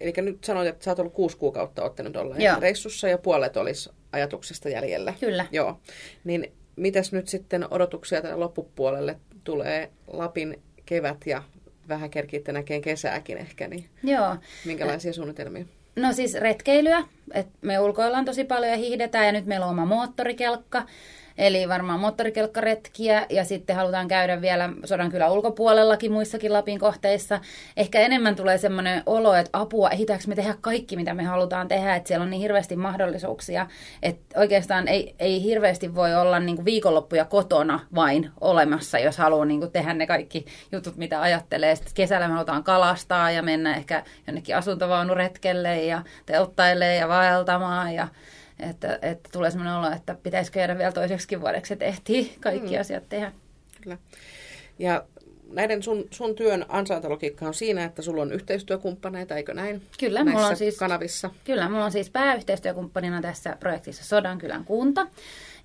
eli 0.00 0.12
nyt 0.16 0.44
sanoit, 0.44 0.68
että 0.68 0.84
sä 0.84 0.90
oot 0.90 0.98
ollut 0.98 1.12
kuusi 1.12 1.36
kuukautta 1.36 1.84
ottanut 1.84 2.16
olla 2.16 2.34
reissussa 2.60 3.08
ja 3.08 3.18
puolet 3.18 3.56
olisi 3.56 3.90
ajatuksesta 4.12 4.68
jäljellä. 4.68 5.14
Kyllä. 5.20 5.46
Joo. 5.52 5.80
Niin 6.24 6.52
mitäs 6.78 7.12
nyt 7.12 7.28
sitten 7.28 7.66
odotuksia 7.70 8.22
tälle 8.22 8.36
loppupuolelle 8.36 9.16
tulee 9.44 9.90
Lapin 10.06 10.62
kevät 10.86 11.26
ja 11.26 11.42
vähän 11.88 12.10
kerkiitte 12.10 12.52
näkeen 12.52 12.82
kesääkin 12.82 13.38
ehkä, 13.38 13.68
niin 13.68 13.84
Joo. 14.02 14.36
minkälaisia 14.64 15.12
suunnitelmia? 15.12 15.64
No 15.96 16.12
siis 16.12 16.34
retkeilyä, 16.34 17.04
että 17.34 17.52
me 17.62 17.78
ulkoillaan 17.78 18.24
tosi 18.24 18.44
paljon 18.44 18.70
ja 18.70 18.76
hiihdetään 18.76 19.26
ja 19.26 19.32
nyt 19.32 19.46
meillä 19.46 19.66
on 19.66 19.72
oma 19.72 19.86
moottorikelkka. 19.86 20.82
Eli 21.38 21.68
varmaan 21.68 22.00
moottorikelkkaretkiä 22.00 23.26
ja 23.30 23.44
sitten 23.44 23.76
halutaan 23.76 24.08
käydä 24.08 24.40
vielä 24.40 24.70
Sodankylän 24.84 25.32
ulkopuolellakin 25.32 26.12
muissakin 26.12 26.52
Lapin 26.52 26.78
kohteissa. 26.78 27.40
Ehkä 27.76 28.00
enemmän 28.00 28.36
tulee 28.36 28.58
semmoinen 28.58 29.02
olo, 29.06 29.34
että 29.34 29.58
apua, 29.58 29.90
ehditäänkö 29.90 30.24
me 30.28 30.34
tehdä 30.34 30.54
kaikki, 30.60 30.96
mitä 30.96 31.14
me 31.14 31.24
halutaan 31.24 31.68
tehdä, 31.68 31.96
että 31.96 32.08
siellä 32.08 32.22
on 32.22 32.30
niin 32.30 32.42
hirveästi 32.42 32.76
mahdollisuuksia. 32.76 33.66
Että 34.02 34.40
oikeastaan 34.40 34.88
ei, 34.88 35.14
ei 35.18 35.42
hirveästi 35.42 35.94
voi 35.94 36.14
olla 36.14 36.40
niin 36.40 36.64
viikonloppuja 36.64 37.24
kotona 37.24 37.80
vain 37.94 38.30
olemassa, 38.40 38.98
jos 38.98 39.18
haluaa 39.18 39.44
niin 39.44 39.70
tehdä 39.72 39.94
ne 39.94 40.06
kaikki 40.06 40.46
jutut, 40.72 40.96
mitä 40.96 41.20
ajattelee. 41.20 41.74
Sitten 41.74 41.94
kesällä 41.94 42.28
me 42.28 42.34
halutaan 42.34 42.64
kalastaa 42.64 43.30
ja 43.30 43.42
mennä 43.42 43.76
ehkä 43.76 44.04
jonnekin 44.26 44.56
asuntovaunuretkelle 44.56 45.84
ja 45.84 46.02
telttailee 46.26 46.96
ja 46.96 47.08
vaeltamaan 47.18 47.94
ja 47.94 48.08
että, 48.60 48.98
että 49.02 49.28
tulee 49.32 49.50
sellainen 49.50 49.74
olo, 49.74 49.90
että 49.90 50.16
pitäisikö 50.22 50.58
jäädä 50.58 50.78
vielä 50.78 50.92
toiseksi 50.92 51.40
vuodeksi, 51.40 51.72
että 51.72 51.84
ehtii 51.84 52.36
kaikki 52.40 52.74
mm. 52.74 52.80
asiat 52.80 53.08
tehdä. 53.08 53.32
Kyllä. 53.82 53.98
Ja 54.78 55.04
näiden 55.50 55.82
sun, 55.82 56.04
sun 56.10 56.34
työn 56.34 56.64
ansaintalogiikka 56.68 57.46
on 57.46 57.54
siinä, 57.54 57.84
että 57.84 58.02
sulla 58.02 58.22
on 58.22 58.32
yhteistyökumppaneita, 58.32 59.36
eikö 59.36 59.54
näin? 59.54 59.82
Kyllä, 60.00 60.24
mulla 60.24 60.46
on 60.46 60.56
siis, 60.56 60.78
kanavissa. 60.78 61.30
Kyllä, 61.44 61.68
mulla 61.68 61.84
on 61.84 61.92
siis 61.92 62.10
pääyhteistyökumppanina 62.10 63.22
tässä 63.22 63.56
projektissa 63.60 64.04
Sodankylän 64.04 64.64
kunta. 64.64 65.06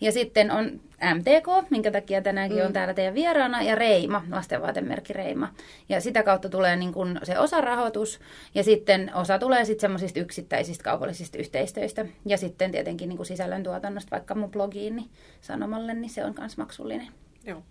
Ja 0.03 0.11
sitten 0.11 0.51
on 0.51 0.81
MTK, 1.15 1.69
minkä 1.69 1.91
takia 1.91 2.21
tänäänkin 2.21 2.59
mm. 2.59 2.65
on 2.65 2.73
täällä 2.73 2.93
teidän 2.93 3.13
vieraana, 3.13 3.61
ja 3.61 3.75
Reima, 3.75 4.23
lastenvaatemerkki 4.31 5.13
Reima. 5.13 5.53
Ja 5.89 6.01
sitä 6.01 6.23
kautta 6.23 6.49
tulee 6.49 6.75
niin 6.75 6.93
kun 6.93 7.19
se 7.23 7.39
osarahoitus, 7.39 8.19
ja 8.55 8.63
sitten 8.63 9.11
osa 9.15 9.39
tulee 9.39 9.65
sitten 9.65 9.81
semmoisista 9.81 10.19
yksittäisistä 10.19 10.83
kaupallisista 10.83 11.37
yhteistöistä. 11.37 12.05
Ja 12.25 12.37
sitten 12.37 12.71
tietenkin 12.71 13.09
niin 13.09 13.25
sisällöntuotannosta, 13.25 14.11
vaikka 14.11 14.35
mun 14.35 14.51
blogiin 14.51 14.95
niin 14.95 15.09
sanomalle, 15.41 15.93
niin 15.93 16.09
se 16.09 16.25
on 16.25 16.35
myös 16.39 16.57
maksullinen. 16.57 17.07
Joo. 17.45 17.63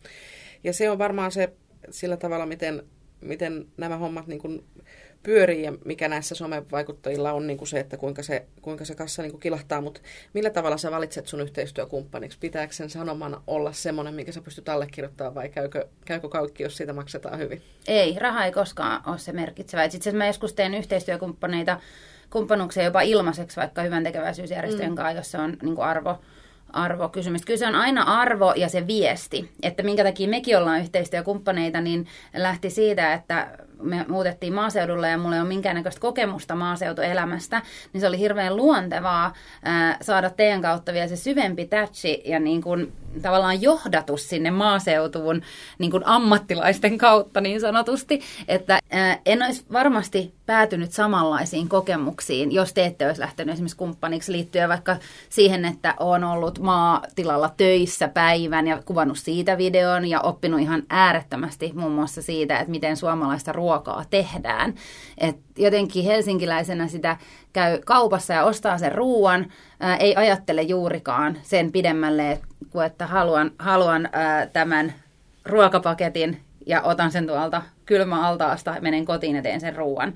Ja 0.65 0.73
se 0.73 0.91
on 0.91 0.99
varmaan 0.99 1.33
se 1.33 1.53
sillä 1.91 2.17
tavalla, 2.17 2.47
miten, 2.47 2.83
miten 3.21 3.67
nämä 3.77 3.97
hommat 3.97 4.27
niin 4.27 4.41
kuin 4.41 4.65
pyörii 5.23 5.63
ja 5.63 5.73
mikä 5.85 6.09
näissä 6.09 6.35
somevaikuttajilla 6.35 7.33
on 7.33 7.47
niin 7.47 7.59
kuin 7.59 7.69
se, 7.69 7.81
että 7.81 7.97
kuinka 7.97 8.23
se, 8.23 8.47
kuinka 8.63 8.85
se 8.85 8.95
kassa 8.95 9.23
niin 9.23 9.31
kuin 9.31 9.41
kilahtaa, 9.41 9.81
mutta 9.81 10.01
millä 10.33 10.51
tavalla 10.51 10.77
sä 10.77 10.91
valitset 10.91 11.27
sun 11.27 11.41
yhteistyökumppaniksi? 11.41 12.39
Pitääkö 12.41 12.73
sen 12.73 12.91
sanomana 12.91 13.43
olla 13.47 13.73
semmoinen, 13.73 14.15
minkä 14.15 14.33
sä 14.33 14.41
pystyt 14.41 14.69
allekirjoittamaan 14.69 15.35
vai 15.35 15.49
käykö, 15.49 15.89
käykö 16.05 16.29
kaikki, 16.29 16.63
jos 16.63 16.77
siitä 16.77 16.93
maksetaan 16.93 17.39
hyvin? 17.39 17.63
Ei, 17.87 18.17
raha 18.19 18.45
ei 18.45 18.53
koskaan 18.53 19.03
ole 19.07 19.19
se 19.19 19.33
merkitsevä. 19.33 19.85
Itse 19.85 19.99
asiassa 19.99 20.19
mä 20.19 20.27
joskus 20.27 20.53
teen 20.53 20.75
yhteistyökumppaneita 20.75 21.81
kumppanuuksia 22.31 22.83
jopa 22.83 23.01
ilmaiseksi 23.01 23.57
vaikka 23.57 23.83
hyvän 23.83 24.05
tekeväisyysjärjestöjen 24.05 24.93
mm. 24.93 24.97
kanssa, 24.97 25.17
jossa 25.17 25.43
on 25.43 25.57
niin 25.63 25.75
kuin 25.75 25.87
arvo 25.87 26.19
arvokysymys. 26.73 27.45
Kyllä 27.45 27.59
se 27.59 27.67
on 27.67 27.75
aina 27.75 28.03
arvo 28.03 28.53
ja 28.57 28.69
se 28.69 28.87
viesti, 28.87 29.51
että 29.63 29.83
minkä 29.83 30.05
takia 30.05 30.29
mekin 30.29 30.59
ollaan 30.59 30.81
yhteistyökumppaneita, 30.81 31.81
niin 31.81 32.07
lähti 32.35 32.71
siitä, 32.71 33.15
että 33.15 33.59
me 33.83 34.05
muutettiin 34.09 34.55
maaseudulle 34.55 35.11
ja 35.11 35.19
mulla 35.19 35.35
ei 35.35 35.41
ole 35.41 35.49
minkäännäköistä 35.49 36.01
kokemusta 36.01 36.55
maaseutuelämästä, 36.55 37.63
niin 37.93 38.01
se 38.01 38.07
oli 38.07 38.19
hirveän 38.19 38.57
luontevaa 38.57 39.35
ää, 39.65 39.97
saada 40.01 40.31
teidän 40.31 40.63
kautta 40.63 40.93
vielä 40.93 41.09
se 41.09 41.17
syvempi 41.17 41.67
tätsi 41.67 42.23
ja 42.25 42.41
niin 42.41 42.63
kuin, 42.63 42.93
tavallaan 43.23 43.63
johdatus 43.63 44.29
sinne 44.29 44.51
maaseutuun 44.51 45.43
niin 45.79 45.91
kuin 45.91 46.07
ammattilaisten 46.07 46.99
kautta 46.99 47.41
niin 47.41 47.61
sanotusti, 47.61 48.21
että 48.49 48.79
ää, 48.91 49.19
en 49.27 49.43
olisi 49.43 49.65
varmasti 49.73 50.35
päätynyt 50.47 50.93
samanlaisiin 50.93 51.69
kokemuksiin, 51.69 52.53
jos 52.53 52.73
te 52.75 52.85
ette 52.85 53.07
olisi 53.07 53.21
lähtenyt 53.21 53.53
esimerkiksi 53.53 53.77
kumppaniksi 53.77 54.33
liittyen 54.33 54.69
vaikka 54.69 54.97
siihen, 55.29 55.65
että 55.65 55.95
on 56.01 56.25
ollut 56.25 56.59
maatilalla 56.59 57.51
töissä 57.57 58.09
päivän 58.09 58.67
ja 58.67 58.83
kuvannut 58.85 59.19
siitä 59.19 59.59
videon 59.59 60.07
ja 60.07 60.21
oppinut 60.21 60.61
ihan 60.61 60.83
äärettömästi 60.91 61.73
muun 61.75 61.93
muassa 61.93 62.23
siitä, 62.23 62.59
että 62.59 62.71
miten 62.71 62.97
suomalaista 62.97 63.53
ruokaa 63.53 64.05
tehdään. 64.11 64.75
Et 65.19 65.37
jotenkin 65.59 66.05
helsinkiläisenä 66.05 66.89
sitä 66.89 67.17
käy 67.53 67.79
kaupassa 67.85 68.33
ja 68.33 68.45
ostaa 68.45 68.79
sen 68.79 68.93
ruuan, 68.93 69.47
ää, 69.81 69.97
ei 69.97 70.17
ajattele 70.17 70.63
juurikaan 70.63 71.39
sen 71.43 71.73
pidemmälle, 71.73 72.41
kuin 72.71 72.87
että 72.87 73.07
haluan, 73.07 73.51
haluan 73.59 74.09
ää, 74.13 74.47
tämän 74.47 74.95
ruokapaketin 75.45 76.41
ja 76.67 76.83
otan 76.83 77.13
sen 77.13 77.27
tuolta 77.27 77.63
kylmäaltaasta, 77.87 78.77
menen 78.81 79.05
kotiin 79.05 79.37
ja 79.37 79.43
teen 79.43 79.61
sen 79.61 79.77
ruuan. 79.77 80.15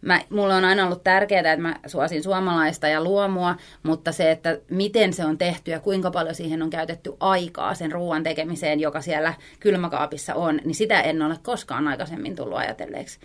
Mä, 0.00 0.20
mulla 0.30 0.56
on 0.56 0.64
aina 0.64 0.84
ollut 0.84 1.04
tärkeää, 1.04 1.52
että 1.52 1.62
mä 1.62 1.76
suosin 1.86 2.22
suomalaista 2.22 2.88
ja 2.88 3.04
luomua, 3.04 3.56
mutta 3.82 4.12
se, 4.12 4.30
että 4.30 4.58
miten 4.70 5.12
se 5.12 5.24
on 5.24 5.38
tehty 5.38 5.70
ja 5.70 5.80
kuinka 5.80 6.10
paljon 6.10 6.34
siihen 6.34 6.62
on 6.62 6.70
käytetty 6.70 7.12
aikaa 7.20 7.74
sen 7.74 7.92
ruoan 7.92 8.22
tekemiseen, 8.22 8.80
joka 8.80 9.00
siellä 9.00 9.34
kylmäkaapissa 9.60 10.34
on, 10.34 10.60
niin 10.64 10.74
sitä 10.74 11.00
en 11.00 11.22
ole 11.22 11.36
koskaan 11.42 11.88
aikaisemmin 11.88 12.36
tullut 12.36 12.58
ajatelleeksi. 12.58 13.18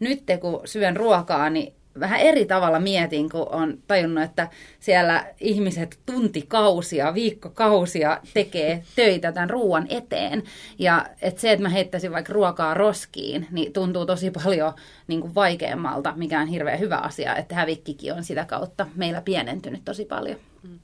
Nyt 0.00 0.22
kun 0.40 0.60
syön 0.64 0.96
ruokaa, 0.96 1.50
niin 1.50 1.74
vähän 2.00 2.20
eri 2.20 2.44
tavalla 2.44 2.80
mietin, 2.80 3.30
kun 3.30 3.48
on 3.50 3.78
tajunnut, 3.86 4.24
että 4.24 4.48
siellä 4.80 5.26
ihmiset 5.40 5.98
tuntikausia, 6.06 7.14
viikkokausia 7.14 8.20
tekee 8.34 8.82
töitä 8.96 9.32
tämän 9.32 9.50
ruoan 9.50 9.86
eteen. 9.90 10.42
Ja 10.78 11.06
että 11.22 11.40
se, 11.40 11.52
että 11.52 11.62
mä 11.62 11.68
heittäisin 11.68 12.12
vaikka 12.12 12.32
ruokaa 12.32 12.74
roskiin, 12.74 13.46
niin 13.50 13.72
tuntuu 13.72 14.06
tosi 14.06 14.30
paljon 14.30 14.72
niin 15.06 15.20
kuin 15.20 15.34
vaikeammalta, 15.34 16.12
mikä 16.16 16.40
on 16.40 16.46
hirveän 16.46 16.80
hyvä 16.80 16.96
asia, 16.96 17.36
että 17.36 17.54
hävikkikin 17.54 18.12
on 18.12 18.24
sitä 18.24 18.44
kautta 18.44 18.86
meillä 18.94 19.20
pienentynyt 19.20 19.84
tosi 19.84 20.04
paljon. 20.04 20.36
Mm. 20.62 20.78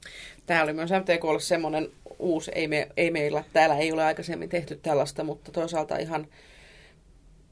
Tämä 0.45 0.63
oli 0.63 0.73
myös 0.73 0.89
MTKlle 0.89 1.39
semmoinen 1.39 1.87
uusi, 2.19 2.51
ei, 2.55 2.67
me, 2.67 2.87
ei 2.97 3.11
meillä, 3.11 3.43
täällä 3.53 3.77
ei 3.77 3.91
ole 3.91 4.03
aikaisemmin 4.03 4.49
tehty 4.49 4.79
tällaista, 4.81 5.23
mutta 5.23 5.51
toisaalta 5.51 5.97
ihan 5.97 6.27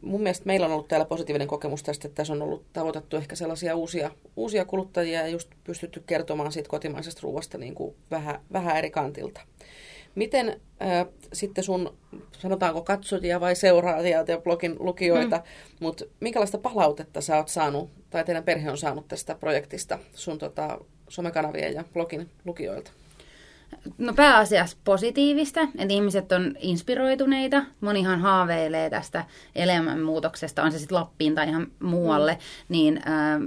mun 0.02 0.22
mielestä 0.22 0.46
meillä 0.46 0.66
on 0.66 0.72
ollut 0.72 0.88
täällä 0.88 1.06
positiivinen 1.06 1.48
kokemus 1.48 1.84
tästä, 1.84 2.08
että 2.08 2.16
tässä 2.16 2.34
on 2.34 2.42
ollut 2.42 2.66
tavoitettu 2.74 3.18
ehkä 3.18 3.36
sellaisia 3.36 3.76
uusia, 3.76 4.12
uusia 4.36 4.66
kuluttajia 4.66 5.22
ja 5.22 5.28
just 5.28 5.50
pystytty 5.64 6.04
kertomaan 6.06 6.52
siitä 6.52 6.70
kotimaisesta 6.70 7.20
ruoasta 7.24 7.58
niin 7.58 7.76
kuin 7.76 7.96
vähän, 8.12 8.42
vähän 8.54 8.78
eri 8.78 8.92
kantilta. 8.92 9.42
Miten 10.16 10.62
äh, 10.82 11.08
sitten 11.34 11.64
sun, 11.64 11.98
sanotaanko 12.32 12.82
katsojia 12.82 13.40
vai 13.40 13.56
seuraajia 13.56 14.26
ja 14.28 14.38
blogin 14.38 14.76
lukijoita, 14.80 15.38
mm. 15.38 15.44
mutta 15.80 16.06
minkälaista 16.20 16.58
palautetta 16.58 17.22
sä 17.22 17.38
oot 17.38 17.48
saanut, 17.48 17.90
tai 18.10 18.24
teidän 18.24 18.44
perhe 18.44 18.72
on 18.72 18.78
saanut 18.78 19.08
tästä 19.08 19.36
projektista 19.36 20.00
sun 20.14 20.38
tota, 20.38 20.80
somekanavien 21.10 21.74
ja 21.74 21.84
blogin 21.94 22.30
lukijoilta? 22.46 22.92
No 23.98 24.14
pääasiassa 24.14 24.78
positiivista, 24.84 25.62
että 25.62 25.94
ihmiset 25.94 26.32
on 26.32 26.56
inspiroituneita. 26.60 27.66
Monihan 27.82 28.20
haaveilee 28.20 28.90
tästä 28.90 29.26
elämänmuutoksesta, 29.56 30.64
on 30.64 30.72
se 30.72 30.80
sitten 30.80 30.96
Lappiin 30.96 31.36
tai 31.36 31.48
ihan 31.48 31.68
muualle, 31.80 32.34
mm. 32.34 32.40
niin 32.70 33.02
ähm, 33.08 33.44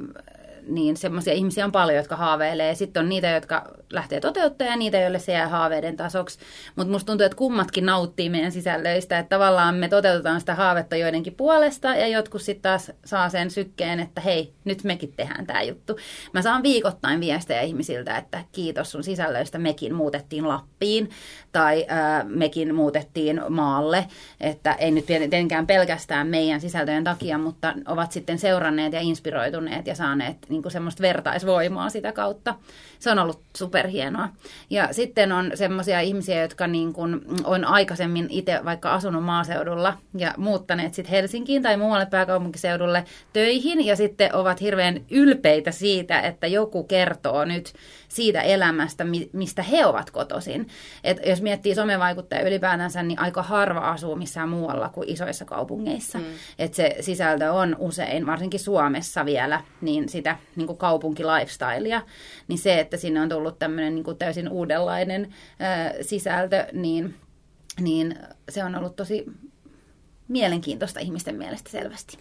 niin 0.67 0.97
semmoisia 0.97 1.33
ihmisiä 1.33 1.65
on 1.65 1.73
paljon, 1.73 1.97
jotka 1.97 2.17
haaveilee. 2.17 2.75
Sitten 2.75 3.03
on 3.03 3.09
niitä, 3.09 3.31
jotka 3.31 3.65
lähtee 3.93 4.21
toteuttaa 4.21 4.69
ja 4.69 4.77
niitä, 4.77 4.99
joille 4.99 5.19
se 5.19 5.33
jää 5.33 5.49
haaveiden 5.49 5.97
tasoksi. 5.97 6.39
Mutta 6.77 6.93
musta 6.93 7.07
tuntuu, 7.07 7.25
että 7.25 7.37
kummatkin 7.37 7.87
nauttii 7.87 8.31
meidän 8.31 8.53
sisällöistä. 8.53 9.19
Että 9.19 9.37
tavallaan 9.37 9.75
me 9.75 9.89
toteutetaan 9.89 10.41
sitä 10.41 10.55
haavetta 10.55 10.97
joidenkin 10.97 11.35
puolesta 11.35 11.89
ja 11.89 12.09
jotkut 12.09 12.43
sitten 12.43 12.63
taas 12.63 12.93
saa 13.05 13.29
sen 13.29 13.51
sykkeen, 13.51 14.01
että 14.01 14.21
hei, 14.21 14.53
nyt 14.65 14.85
mekin 14.85 15.13
tehdään 15.17 15.47
tämä 15.47 15.63
juttu. 15.63 15.97
Mä 16.33 16.43
saan 16.43 16.63
viikoittain 16.63 17.21
viestejä 17.21 17.61
ihmisiltä, 17.61 18.17
että 18.17 18.45
kiitos 18.53 18.91
sun 18.91 19.05
sisällöistä, 19.05 19.59
mekin 19.59 19.95
muutettiin 19.95 20.49
Lappiin 20.49 21.11
tai 21.53 21.87
äh, 21.91 22.27
mekin 22.29 22.75
muutettiin 22.75 23.43
maalle. 23.49 24.07
Että 24.41 24.73
ei 24.73 24.91
nyt 24.91 25.07
tietenkään 25.07 25.67
pelkästään 25.67 26.27
meidän 26.27 26.61
sisältöjen 26.61 27.05
takia, 27.05 27.39
mutta 27.39 27.75
ovat 27.87 28.13
sitten 28.13 28.39
seuranneet 28.39 28.93
ja 28.93 29.01
inspiroituneet 29.01 29.87
ja 29.87 29.95
saaneet 29.95 30.37
niin 30.51 30.63
kuin 30.63 30.73
semmoista 30.73 31.03
vertaisvoimaa 31.03 31.91
sitä 31.91 32.13
kautta. 32.13 32.55
Se 32.99 33.11
on 33.11 33.19
ollut 33.19 33.43
superhienoa. 33.57 34.29
Ja 34.71 34.89
sitten 34.93 35.33
on 35.33 35.51
semmoisia 35.55 36.01
ihmisiä, 36.01 36.43
jotka 36.43 36.67
niin 36.67 36.93
kuin 36.93 37.21
on 37.45 37.65
aikaisemmin 37.65 38.27
itse 38.31 38.61
vaikka 38.65 38.95
asunut 38.95 39.25
maaseudulla 39.25 39.99
ja 40.17 40.35
muuttaneet 40.37 40.95
sitten 40.95 41.11
Helsinkiin 41.11 41.63
tai 41.63 41.77
muualle 41.77 42.07
pääkaupunkiseudulle 42.07 43.05
töihin 43.33 43.87
ja 43.87 43.97
sitten 43.97 44.35
ovat 44.35 44.61
hirveän 44.61 45.01
ylpeitä 45.11 45.71
siitä, 45.71 46.21
että 46.21 46.47
joku 46.47 46.85
kertoo 46.85 47.45
nyt 47.45 47.73
siitä 48.11 48.41
elämästä, 48.41 49.05
mistä 49.33 49.63
he 49.63 49.87
ovat 49.87 50.11
kotoisin. 50.11 50.69
Et 51.05 51.27
jos 51.27 51.43
miettii 51.43 51.75
somevaikuttajia 51.75 52.47
ylipäätänsä, 52.47 53.03
niin 53.03 53.19
aika 53.19 53.43
harva 53.43 53.81
asuu 53.81 54.17
missään 54.17 54.49
muualla 54.49 54.89
kuin 54.89 55.09
isoissa 55.09 55.45
kaupungeissa. 55.45 56.19
Mm. 56.19 56.25
Et 56.59 56.75
se 56.75 56.97
sisältö 57.01 57.53
on 57.53 57.77
usein, 57.79 58.27
varsinkin 58.27 58.61
Suomessa 58.61 59.25
vielä, 59.25 59.61
niin 59.81 60.09
sitä 60.09 60.37
niin 60.57 60.67
kuin 60.67 60.79
kaupunkilifestylea. 60.79 62.03
Niin 62.49 62.59
se, 62.59 62.81
että 62.81 62.97
sinne 62.97 63.21
on 63.21 63.29
tullut 63.29 63.59
tämmöinen 63.59 63.95
niin 63.95 64.19
täysin 64.19 64.49
uudenlainen 64.49 65.35
ö, 65.95 66.05
sisältö, 66.05 66.67
niin, 66.73 67.15
niin 67.81 68.19
se 68.49 68.65
on 68.65 68.75
ollut 68.75 68.97
tosi 68.97 69.27
mielenkiintoista 70.29 71.01
ihmisten 71.01 71.37
mielestä 71.37 71.71
selvästi. 71.71 72.19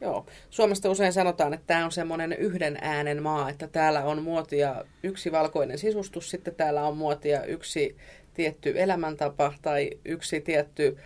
Joo. 0.00 0.26
Suomesta 0.50 0.90
usein 0.90 1.12
sanotaan, 1.12 1.54
että 1.54 1.66
tämä 1.66 1.84
on 1.84 1.92
semmoinen 1.92 2.32
yhden 2.32 2.78
äänen 2.80 3.22
maa, 3.22 3.50
että 3.50 3.68
täällä 3.68 4.04
on 4.04 4.22
muotia 4.22 4.84
yksi 5.02 5.32
valkoinen 5.32 5.78
sisustus, 5.78 6.30
sitten 6.30 6.54
täällä 6.54 6.82
on 6.82 6.96
muotia 6.96 7.44
yksi 7.44 7.96
tietty 8.34 8.72
elämäntapa 8.76 9.52
tai 9.62 9.90
yksi 10.04 10.40
tietty, 10.40 10.98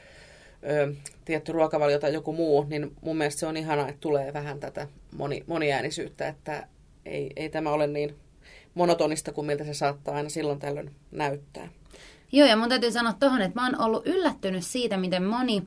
ö, 0.70 0.94
tietty 1.24 1.52
ruokavalio 1.52 1.98
tai 1.98 2.12
joku 2.12 2.32
muu, 2.32 2.66
niin 2.68 2.92
mun 3.00 3.16
mielestä 3.16 3.40
se 3.40 3.46
on 3.46 3.56
ihana, 3.56 3.88
että 3.88 4.00
tulee 4.00 4.32
vähän 4.32 4.60
tätä 4.60 4.88
moni, 5.16 5.44
moniäänisyyttä, 5.46 6.28
että 6.28 6.66
ei, 7.06 7.30
ei 7.36 7.48
tämä 7.48 7.72
ole 7.72 7.86
niin 7.86 8.16
monotonista 8.74 9.32
kuin 9.32 9.46
miltä 9.46 9.64
se 9.64 9.74
saattaa 9.74 10.14
aina 10.14 10.28
silloin 10.28 10.58
tällöin 10.58 10.90
näyttää. 11.10 11.68
Joo, 12.32 12.48
ja 12.48 12.56
mun 12.56 12.68
täytyy 12.68 12.92
sanoa 12.92 13.12
tuohon, 13.12 13.42
että 13.42 13.60
mä 13.60 13.66
oon 13.66 13.80
ollut 13.80 14.06
yllättynyt 14.06 14.64
siitä, 14.64 14.96
miten 14.96 15.22
moni 15.22 15.62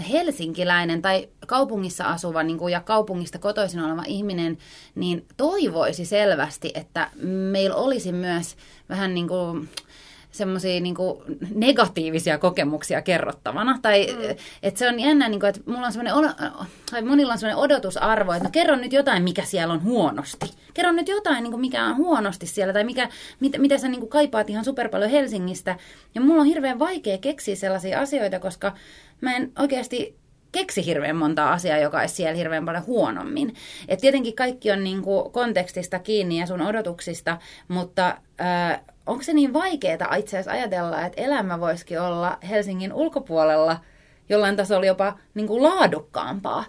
helsinkiläinen 0.00 1.02
tai 1.02 1.28
kaupungissa 1.46 2.04
asuva 2.04 2.42
niin 2.42 2.58
kuin, 2.58 2.72
ja 2.72 2.80
kaupungista 2.80 3.38
kotoisin 3.38 3.80
oleva 3.80 4.02
ihminen, 4.06 4.58
niin 4.94 5.26
toivoisi 5.36 6.04
selvästi, 6.04 6.72
että 6.74 7.10
meillä 7.22 7.76
olisi 7.76 8.12
myös 8.12 8.56
vähän 8.88 9.14
niin 9.14 9.28
kuin, 9.28 9.68
semmoisia 10.30 10.80
niin 10.80 10.94
negatiivisia 11.54 12.38
kokemuksia 12.38 13.02
kerrottavana. 13.02 13.78
Tai 13.82 14.06
mm. 14.06 14.36
että 14.62 14.78
se 14.78 14.88
on 14.88 15.00
jännä, 15.00 15.28
niin 15.28 15.40
kuin, 15.40 15.48
että 15.48 15.60
mulla 15.66 15.86
on 15.86 15.92
semmoinen, 15.92 16.34
tai 16.90 17.02
monilla 17.02 17.32
on 17.32 17.38
semmoinen 17.38 17.64
odotusarvo, 17.64 18.32
että 18.32 18.44
no 18.44 18.50
kerro 18.50 18.76
nyt 18.76 18.92
jotain, 18.92 19.22
mikä 19.22 19.42
siellä 19.42 19.74
on 19.74 19.82
huonosti. 19.82 20.46
Kerro 20.74 20.92
nyt 20.92 21.08
jotain, 21.08 21.42
niin 21.42 21.50
kuin 21.50 21.60
mikä 21.60 21.84
on 21.84 21.96
huonosti 21.96 22.46
siellä, 22.46 22.72
tai 22.72 22.84
mikä, 22.84 23.08
mit, 23.40 23.52
mitä 23.58 23.78
sä 23.78 23.88
niin 23.88 24.00
kuin 24.00 24.10
kaipaat 24.10 24.50
ihan 24.50 24.64
super 24.64 24.88
paljon 24.88 25.10
Helsingistä. 25.10 25.76
Ja 26.14 26.20
mulla 26.20 26.40
on 26.40 26.46
hirveän 26.46 26.78
vaikea 26.78 27.18
keksiä 27.18 27.54
sellaisia 27.54 28.00
asioita, 28.00 28.38
koska 28.38 28.72
mä 29.20 29.36
en 29.36 29.52
oikeasti 29.58 30.18
keksi 30.52 30.86
hirveän 30.86 31.16
monta 31.16 31.52
asiaa, 31.52 31.78
joka 31.78 32.00
olisi 32.00 32.14
siellä 32.14 32.36
hirveän 32.36 32.64
paljon 32.64 32.86
huonommin. 32.86 33.54
Et 33.88 33.98
tietenkin 33.98 34.36
kaikki 34.36 34.70
on 34.70 34.84
niin 34.84 35.02
kuin 35.02 35.32
kontekstista 35.32 35.98
kiinni 35.98 36.40
ja 36.40 36.46
sun 36.46 36.62
odotuksista, 36.62 37.38
mutta 37.68 38.16
äh, 38.40 38.80
onko 39.06 39.22
se 39.22 39.32
niin 39.32 39.52
vaikeaa 39.52 40.14
itse 40.14 40.38
asiassa 40.38 40.50
ajatella, 40.50 41.06
että 41.06 41.22
elämä 41.22 41.60
voisikin 41.60 42.00
olla 42.00 42.38
Helsingin 42.48 42.92
ulkopuolella 42.92 43.80
jollain 44.28 44.56
tasolla 44.56 44.86
jopa 44.86 45.18
niin 45.34 45.46
kuin 45.46 45.62
laadukkaampaa? 45.62 46.64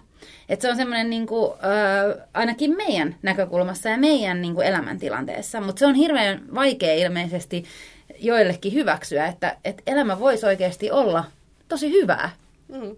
Et 0.48 0.60
se 0.60 0.70
on 0.70 0.76
semmoinen 0.76 1.10
niin 1.10 1.26
kuin, 1.26 1.52
äh, 1.52 2.26
ainakin 2.34 2.76
meidän 2.76 3.16
näkökulmassa 3.22 3.88
ja 3.88 3.98
meidän 3.98 4.42
niin 4.42 4.54
kuin 4.54 4.66
elämäntilanteessa, 4.66 5.60
mutta 5.60 5.78
se 5.78 5.86
on 5.86 5.94
hirveän 5.94 6.42
vaikea 6.54 6.94
ilmeisesti 6.94 7.64
joillekin 8.18 8.74
hyväksyä, 8.74 9.26
että, 9.26 9.56
että 9.64 9.82
elämä 9.86 10.20
voisi 10.20 10.46
oikeasti 10.46 10.90
olla 10.90 11.24
tosi 11.70 11.92
hyvää. 11.92 12.30
Mm. 12.68 12.96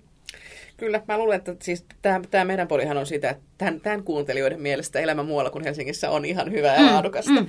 Kyllä, 0.77 1.03
mä 1.09 1.19
luulen, 1.19 1.37
että 1.37 1.57
siis 1.61 1.85
tämä, 2.31 2.45
meidän 2.45 2.69
polihan 2.69 2.97
on 2.97 3.07
sitä, 3.07 3.31
että 3.31 3.43
tämän, 3.59 3.81
tämän 3.81 4.03
kuuntelijoiden 4.03 4.61
mielestä 4.61 5.01
elämä 5.01 5.23
muualla 5.23 5.51
kuin 5.51 5.65
Helsingissä 5.65 6.11
on 6.11 6.25
ihan 6.25 6.53
hyvää 6.53 6.77
ja 6.77 6.83
mm, 6.83 6.87
laadukasta. 6.87 7.41
Mm. 7.41 7.47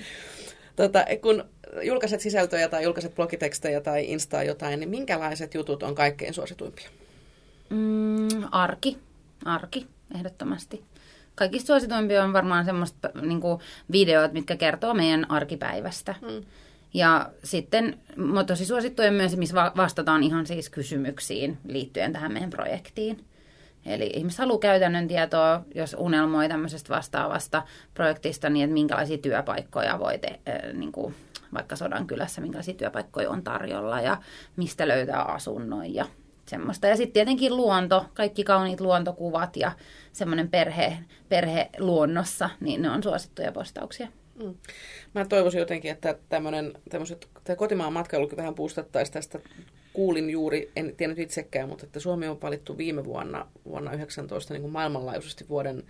Tota, 0.75 1.05
kun 1.21 1.43
julkaiset 1.81 2.21
sisältöjä 2.21 2.69
tai 2.69 2.83
julkaiset 2.83 3.15
blogitekstejä 3.15 3.81
tai 3.81 4.05
instaa 4.11 4.43
jotain, 4.43 4.79
niin 4.79 4.89
minkälaiset 4.89 5.53
jutut 5.53 5.83
on 5.83 5.95
kaikkein 5.95 6.33
suosituimpia? 6.33 6.89
Mm, 7.69 8.27
arki. 8.51 8.97
Arki, 9.45 9.87
ehdottomasti. 10.15 10.83
Kaikista 11.35 11.67
suosituimpia 11.67 12.23
on 12.23 12.33
varmaan 12.33 12.65
semmoista 12.65 13.09
niin 13.21 13.41
videot, 13.91 14.33
mitkä 14.33 14.55
kertoo 14.55 14.93
meidän 14.93 15.31
arkipäivästä. 15.31 16.15
Mm. 16.21 16.43
Ja 16.93 17.29
sitten 17.43 17.99
tosi 18.47 18.65
suosittuja 18.65 19.11
myös, 19.11 19.37
missä 19.37 19.55
vastataan 19.55 20.23
ihan 20.23 20.45
siis 20.45 20.69
kysymyksiin 20.69 21.57
liittyen 21.67 22.13
tähän 22.13 22.33
meidän 22.33 22.49
projektiin. 22.49 23.25
Eli 23.85 24.11
ihmiset 24.13 24.39
haluaa 24.39 24.59
käytännön 24.59 25.07
tietoa, 25.07 25.61
jos 25.75 25.95
unelmoi 25.99 26.49
tämmöisestä 26.49 26.95
vastaavasta 26.95 27.63
projektista, 27.93 28.49
niin 28.49 28.63
että 28.63 28.73
minkälaisia 28.73 29.17
työpaikkoja 29.17 29.99
voi 29.99 30.19
tehdä, 30.19 30.73
niin 30.73 30.91
kuin 30.91 31.15
vaikka 31.53 31.75
Sodan 31.75 32.07
kylässä, 32.07 32.41
minkälaisia 32.41 32.73
työpaikkoja 32.73 33.29
on 33.29 33.43
tarjolla 33.43 34.01
ja 34.01 34.17
mistä 34.55 34.87
löytää 34.87 35.21
asunnon 35.21 35.93
ja 35.93 36.05
semmoista. 36.45 36.87
Ja 36.87 36.97
sitten 36.97 37.13
tietenkin 37.13 37.57
luonto, 37.57 38.05
kaikki 38.13 38.43
kauniit 38.43 38.81
luontokuvat 38.81 39.57
ja 39.57 39.71
semmoinen 40.11 40.49
perhe, 40.49 40.97
perhe 41.29 41.69
luonnossa, 41.79 42.49
niin 42.59 42.81
ne 42.81 42.89
on 42.89 43.03
suosittuja 43.03 43.51
postauksia. 43.51 44.07
Mm. 44.39 44.55
Mä 45.15 45.25
toivoisin 45.25 45.59
jotenkin, 45.59 45.91
että 45.91 46.15
tämmöinen, 46.29 46.73
tämmöiset, 46.89 47.27
tämä 47.43 47.57
kotimaan 47.57 47.93
matkailukin 47.93 48.37
vähän 48.37 48.55
puustattaisi 48.55 49.11
tästä. 49.11 49.39
Kuulin 49.93 50.29
juuri, 50.29 50.71
en 50.75 50.93
tiennyt 50.97 51.19
itsekään, 51.19 51.69
mutta 51.69 51.85
että 51.85 51.99
Suomi 51.99 52.27
on 52.27 52.41
valittu 52.41 52.77
viime 52.77 53.05
vuonna, 53.05 53.47
vuonna 53.65 53.93
19 53.93 54.53
niin 54.53 54.61
kuin 54.61 54.71
maailmanlaajuisesti 54.71 55.49
vuoden 55.49 55.83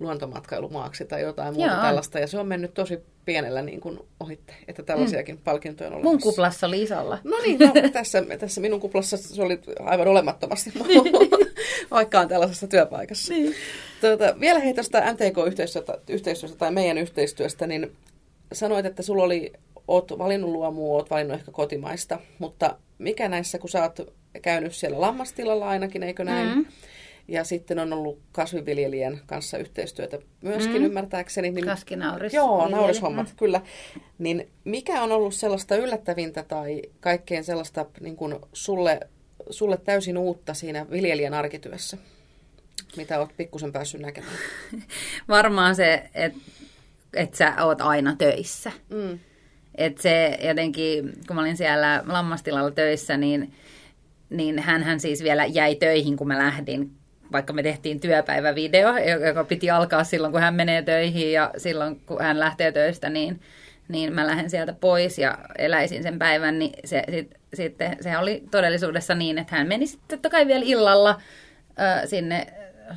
luontomatkailumaaksi 0.00 1.04
tai 1.04 1.22
jotain 1.22 1.54
muuta 1.54 1.72
Joo. 1.72 1.82
tällaista. 1.82 2.18
Ja 2.18 2.26
se 2.26 2.38
on 2.38 2.46
mennyt 2.46 2.74
tosi 2.74 2.98
pienellä 3.24 3.62
niin 3.62 3.80
kuin 3.80 3.98
ohitte, 4.20 4.54
että 4.68 4.82
tällaisiakin 4.82 5.34
mm. 5.34 5.40
palkintoja 5.44 5.88
on 5.88 5.94
olemassa. 5.94 6.10
Mun 6.10 6.20
kuplassa 6.20 6.66
oli 6.66 6.82
isolla. 6.82 7.18
No 7.24 7.36
niin, 7.38 7.58
no, 7.58 7.72
tässä, 7.92 8.22
tässä 8.38 8.60
minun 8.60 8.80
kuplassa 8.80 9.16
se 9.16 9.42
oli 9.42 9.60
aivan 9.80 10.08
olemattomasti, 10.08 10.72
vaikka 11.90 12.20
on 12.20 12.28
tällaisessa 12.28 12.66
työpaikassa. 12.66 13.32
Niin. 13.32 13.54
Tuota, 14.00 14.40
vielä 14.40 14.58
hei 14.58 14.74
tuosta 14.74 15.00
MTK-yhteistyöstä 15.12 15.98
yhteistyöstä, 16.08 16.58
tai 16.58 16.70
meidän 16.70 16.98
yhteistyöstä, 16.98 17.66
niin 17.66 17.92
sanoit, 18.52 18.86
että 18.86 19.02
sulla 19.02 19.22
oli, 19.22 19.52
oot 19.88 20.18
valinnut 20.18 20.50
luomua, 20.50 20.96
oot 20.96 21.10
valinnut 21.10 21.38
ehkä 21.38 21.52
kotimaista, 21.52 22.18
mutta 22.38 22.76
mikä 22.98 23.28
näissä, 23.28 23.58
kun 23.58 23.70
sä 23.70 23.82
oot 23.82 24.14
käynyt 24.42 24.74
siellä 24.74 25.00
lammastilalla 25.00 25.68
ainakin, 25.68 26.02
eikö 26.02 26.24
näin? 26.24 26.48
Mm. 26.48 26.66
Ja 27.28 27.44
sitten 27.44 27.78
on 27.78 27.92
ollut 27.92 28.18
kasviviljelijän 28.32 29.20
kanssa 29.26 29.58
yhteistyötä 29.58 30.18
myöskin 30.40 30.78
mm. 30.78 30.84
ymmärtääkseni. 30.84 31.50
Niin, 31.50 31.64
Kaskinauris. 31.66 32.34
Joo, 32.34 32.68
naurishommat, 32.68 33.28
mm. 33.28 33.36
kyllä. 33.36 33.60
Niin 34.18 34.48
mikä 34.64 35.02
on 35.02 35.12
ollut 35.12 35.34
sellaista 35.34 35.76
yllättävintä 35.76 36.42
tai 36.42 36.82
kaikkein 37.00 37.44
sellaista 37.44 37.86
niin 38.00 38.16
kuin 38.16 38.36
sulle, 38.52 39.00
sulle 39.50 39.76
täysin 39.76 40.18
uutta 40.18 40.54
siinä 40.54 40.86
viljelijän 40.90 41.34
arkityössä? 41.34 41.98
Mitä 42.96 43.18
olet 43.18 43.36
pikkusen 43.36 43.72
päässyt 43.72 44.00
näkemään? 44.00 44.36
Varmaan 45.28 45.76
se, 45.76 46.10
että 46.14 46.38
et 47.14 47.34
sä 47.34 47.54
oot 47.64 47.80
aina 47.80 48.16
töissä. 48.18 48.72
Mm. 48.88 49.18
Että 49.74 50.02
se 50.02 50.38
jotenkin, 50.42 51.12
kun 51.26 51.36
mä 51.36 51.42
olin 51.42 51.56
siellä 51.56 52.04
lammastilalla 52.06 52.70
töissä, 52.70 53.16
niin, 53.16 53.54
niin 54.30 54.58
hän 54.58 55.00
siis 55.00 55.22
vielä 55.22 55.46
jäi 55.46 55.74
töihin, 55.74 56.16
kun 56.16 56.28
mä 56.28 56.38
lähdin 56.38 56.90
vaikka 57.34 57.52
me 57.52 57.62
tehtiin 57.62 58.00
työpäivävideo, 58.00 58.96
joka 59.26 59.44
piti 59.44 59.70
alkaa 59.70 60.04
silloin, 60.04 60.32
kun 60.32 60.40
hän 60.40 60.54
menee 60.54 60.82
töihin 60.82 61.32
ja 61.32 61.50
silloin, 61.56 62.00
kun 62.06 62.22
hän 62.22 62.40
lähtee 62.40 62.72
töistä, 62.72 63.10
niin, 63.10 63.40
niin 63.88 64.12
mä 64.12 64.26
lähden 64.26 64.50
sieltä 64.50 64.72
pois 64.72 65.18
ja 65.18 65.38
eläisin 65.58 66.02
sen 66.02 66.18
päivän, 66.18 66.58
niin 66.58 66.72
se, 66.84 67.02
sit, 67.10 67.34
sitten 67.54 67.96
se 68.00 68.18
oli 68.18 68.44
todellisuudessa 68.50 69.14
niin, 69.14 69.38
että 69.38 69.56
hän 69.56 69.68
meni 69.68 69.86
sitten 69.86 70.18
totta 70.18 70.30
kai 70.30 70.46
vielä 70.46 70.64
illalla 70.66 71.20
ö, 71.68 72.06
sinne 72.06 72.46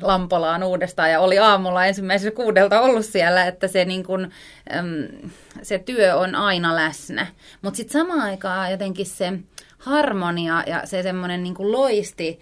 Lampolaan 0.00 0.62
uudestaan 0.62 1.10
ja 1.10 1.20
oli 1.20 1.38
aamulla 1.38 1.86
ensimmäisessä 1.86 2.30
kuudelta 2.30 2.80
ollut 2.80 3.04
siellä, 3.04 3.46
että 3.46 3.68
se, 3.68 3.84
niin 3.84 4.04
kun, 4.04 4.30
äm, 4.76 5.30
se 5.62 5.78
työ 5.78 6.16
on 6.16 6.34
aina 6.34 6.76
läsnä. 6.76 7.26
Mutta 7.62 7.76
sitten 7.76 8.00
samaan 8.00 8.20
aikaan 8.20 8.70
jotenkin 8.70 9.06
se 9.06 9.32
harmonia 9.78 10.62
ja 10.66 10.82
se 10.84 11.02
semmoinen 11.02 11.42
niin 11.42 11.54
loisti, 11.58 12.40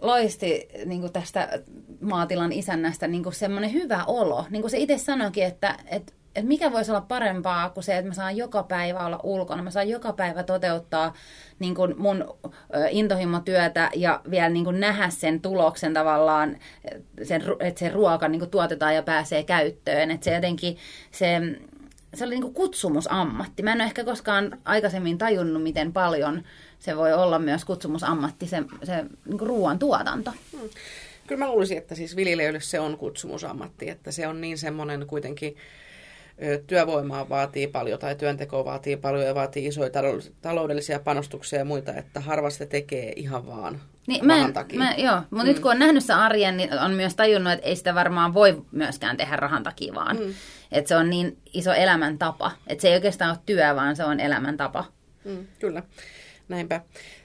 loisti 0.00 0.68
niin 0.84 1.00
kuin 1.00 1.12
tästä 1.12 1.48
maatilan 2.00 2.52
isännästä 2.52 3.06
niin 3.06 3.22
kuin 3.22 3.34
semmoinen 3.34 3.72
hyvä 3.72 4.04
olo. 4.06 4.44
Niin 4.50 4.62
kuin 4.62 4.70
se 4.70 4.78
itse 4.78 4.98
sanoikin, 4.98 5.44
että, 5.44 5.76
että, 5.86 6.12
että 6.34 6.48
mikä 6.48 6.72
voisi 6.72 6.90
olla 6.90 7.00
parempaa 7.00 7.70
kuin 7.70 7.84
se, 7.84 7.96
että 7.96 8.08
mä 8.08 8.14
saan 8.14 8.36
joka 8.36 8.62
päivä 8.62 9.06
olla 9.06 9.20
ulkona. 9.22 9.62
Mä 9.62 9.70
saan 9.70 9.88
joka 9.88 10.12
päivä 10.12 10.42
toteuttaa 10.42 11.14
niin 11.58 11.74
kuin 11.74 11.94
mun 11.98 12.38
intohimotyötä 12.90 13.90
ja 13.96 14.20
vielä 14.30 14.48
niin 14.48 14.64
kuin 14.64 14.80
nähdä 14.80 15.10
sen 15.10 15.40
tuloksen 15.40 15.94
tavallaan, 15.94 16.56
sen, 17.22 17.42
että 17.60 17.78
se 17.78 17.90
ruoka 17.90 18.28
niin 18.28 18.40
kuin 18.40 18.50
tuotetaan 18.50 18.94
ja 18.94 19.02
pääsee 19.02 19.42
käyttöön. 19.42 20.10
Että 20.10 20.24
se 20.24 20.34
jotenkin, 20.34 20.76
se, 21.10 21.40
se 22.14 22.24
oli 22.24 22.40
niin 22.40 22.54
kutsumusammatti. 22.54 23.62
Mä 23.62 23.72
en 23.72 23.78
ole 23.78 23.84
ehkä 23.84 24.04
koskaan 24.04 24.58
aikaisemmin 24.64 25.18
tajunnut, 25.18 25.62
miten 25.62 25.92
paljon 25.92 26.42
se 26.78 26.96
voi 26.96 27.12
olla 27.12 27.38
myös 27.38 27.64
kutsumusammatti, 27.64 28.46
se, 28.46 28.62
se 28.82 29.04
niin 29.24 29.38
kuin 29.38 29.48
ruoan 29.48 29.78
tuotanto. 29.78 30.32
Hmm. 30.52 30.68
Kyllä 31.26 31.44
mä 31.44 31.50
luulisin, 31.50 31.78
että 31.78 31.94
siis 31.94 32.16
viljelijöille 32.16 32.60
se 32.60 32.80
on 32.80 32.98
kutsumusammatti, 32.98 33.90
että 33.90 34.12
se 34.12 34.26
on 34.26 34.40
niin 34.40 34.58
semmoinen 34.58 35.06
kuitenkin 35.06 35.56
työvoimaa 36.66 37.28
vaatii 37.28 37.66
paljon 37.66 37.98
tai 37.98 38.14
työntekoa 38.14 38.64
vaatii 38.64 38.96
paljon 38.96 39.26
ja 39.26 39.34
vaatii 39.34 39.66
isoja 39.66 39.90
taloudellisia 40.42 41.00
panostuksia 41.00 41.58
ja 41.58 41.64
muita, 41.64 41.94
että 41.94 42.20
harva 42.20 42.50
se 42.50 42.66
tekee 42.66 43.12
ihan 43.16 43.46
vaan 43.46 43.80
niin, 44.08 44.26
mä, 44.26 44.36
en, 44.36 44.52
takia. 44.52 44.78
Mä, 44.78 44.94
joo, 44.96 45.16
mutta 45.16 45.44
mm. 45.44 45.48
nyt 45.48 45.58
kun 45.58 45.70
on 45.70 45.78
nähnyt 45.78 46.04
sen 46.04 46.16
arjen, 46.16 46.56
niin 46.56 46.78
on 46.78 46.90
myös 46.90 47.14
tajunnut, 47.16 47.52
että 47.52 47.66
ei 47.66 47.76
sitä 47.76 47.94
varmaan 47.94 48.34
voi 48.34 48.62
myöskään 48.72 49.16
tehdä 49.16 49.36
rahan 49.36 49.62
takia 49.62 49.94
vaan. 49.94 50.16
Mm. 50.16 50.34
Että 50.72 50.88
se 50.88 50.96
on 50.96 51.10
niin 51.10 51.38
iso 51.52 51.72
elämäntapa. 51.72 52.52
Että 52.66 52.82
se 52.82 52.88
ei 52.88 52.94
oikeastaan 52.94 53.30
ole 53.30 53.38
työ, 53.46 53.74
vaan 53.76 53.96
se 53.96 54.04
on 54.04 54.20
elämäntapa. 54.20 54.84
Mm, 55.24 55.46
kyllä. 55.58 55.82
Näinpä. 56.48 56.80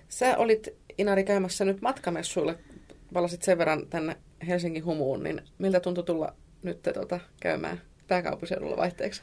Sä 0.10 0.38
olit, 0.38 0.70
Inari, 0.98 1.24
käymässä 1.24 1.66
nyt 1.66 1.82
matkamessuille, 1.82 2.60
palasit 3.14 3.42
sen 3.42 3.58
verran 3.58 3.88
tänne 3.88 4.18
Helsingin 4.48 4.86
humuun, 4.86 5.24
niin 5.24 5.42
miltä 5.58 5.80
tuntui 5.80 6.04
tulla 6.04 6.34
nyt 6.64 6.82
tota, 6.82 7.20
käymään 7.40 7.82
pääkaupunkiseudulla 8.08 8.78
vaihteeksi? 8.78 9.22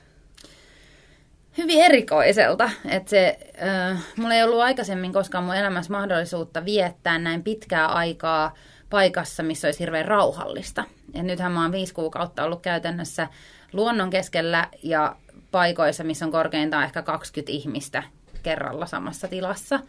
Hyvin 1.58 1.80
erikoiselta. 1.80 2.70
Että 2.88 3.10
se, 3.10 3.38
äh, 3.62 4.02
mulla 4.16 4.34
ei 4.34 4.42
ollut 4.42 4.60
aikaisemmin 4.60 5.12
koskaan 5.12 5.44
mun 5.44 5.56
elämässä 5.56 5.92
mahdollisuutta 5.92 6.64
viettää 6.64 7.18
näin 7.18 7.42
pitkää 7.42 7.86
aikaa 7.86 8.54
paikassa, 8.90 9.42
missä 9.42 9.68
olisi 9.68 9.80
hirveän 9.80 10.04
rauhallista. 10.04 10.84
Et 11.14 11.22
nythän 11.22 11.52
mä 11.52 11.62
oon 11.62 11.72
viisi 11.72 11.94
kuukautta 11.94 12.44
ollut 12.44 12.62
käytännössä 12.62 13.28
luonnon 13.72 14.10
keskellä 14.10 14.68
ja 14.82 15.16
paikoissa, 15.50 16.04
missä 16.04 16.24
on 16.24 16.32
korkeintaan 16.32 16.84
ehkä 16.84 17.02
20 17.02 17.52
ihmistä 17.52 18.02
kerralla 18.42 18.86
samassa 18.86 19.28
tilassa. 19.28 19.80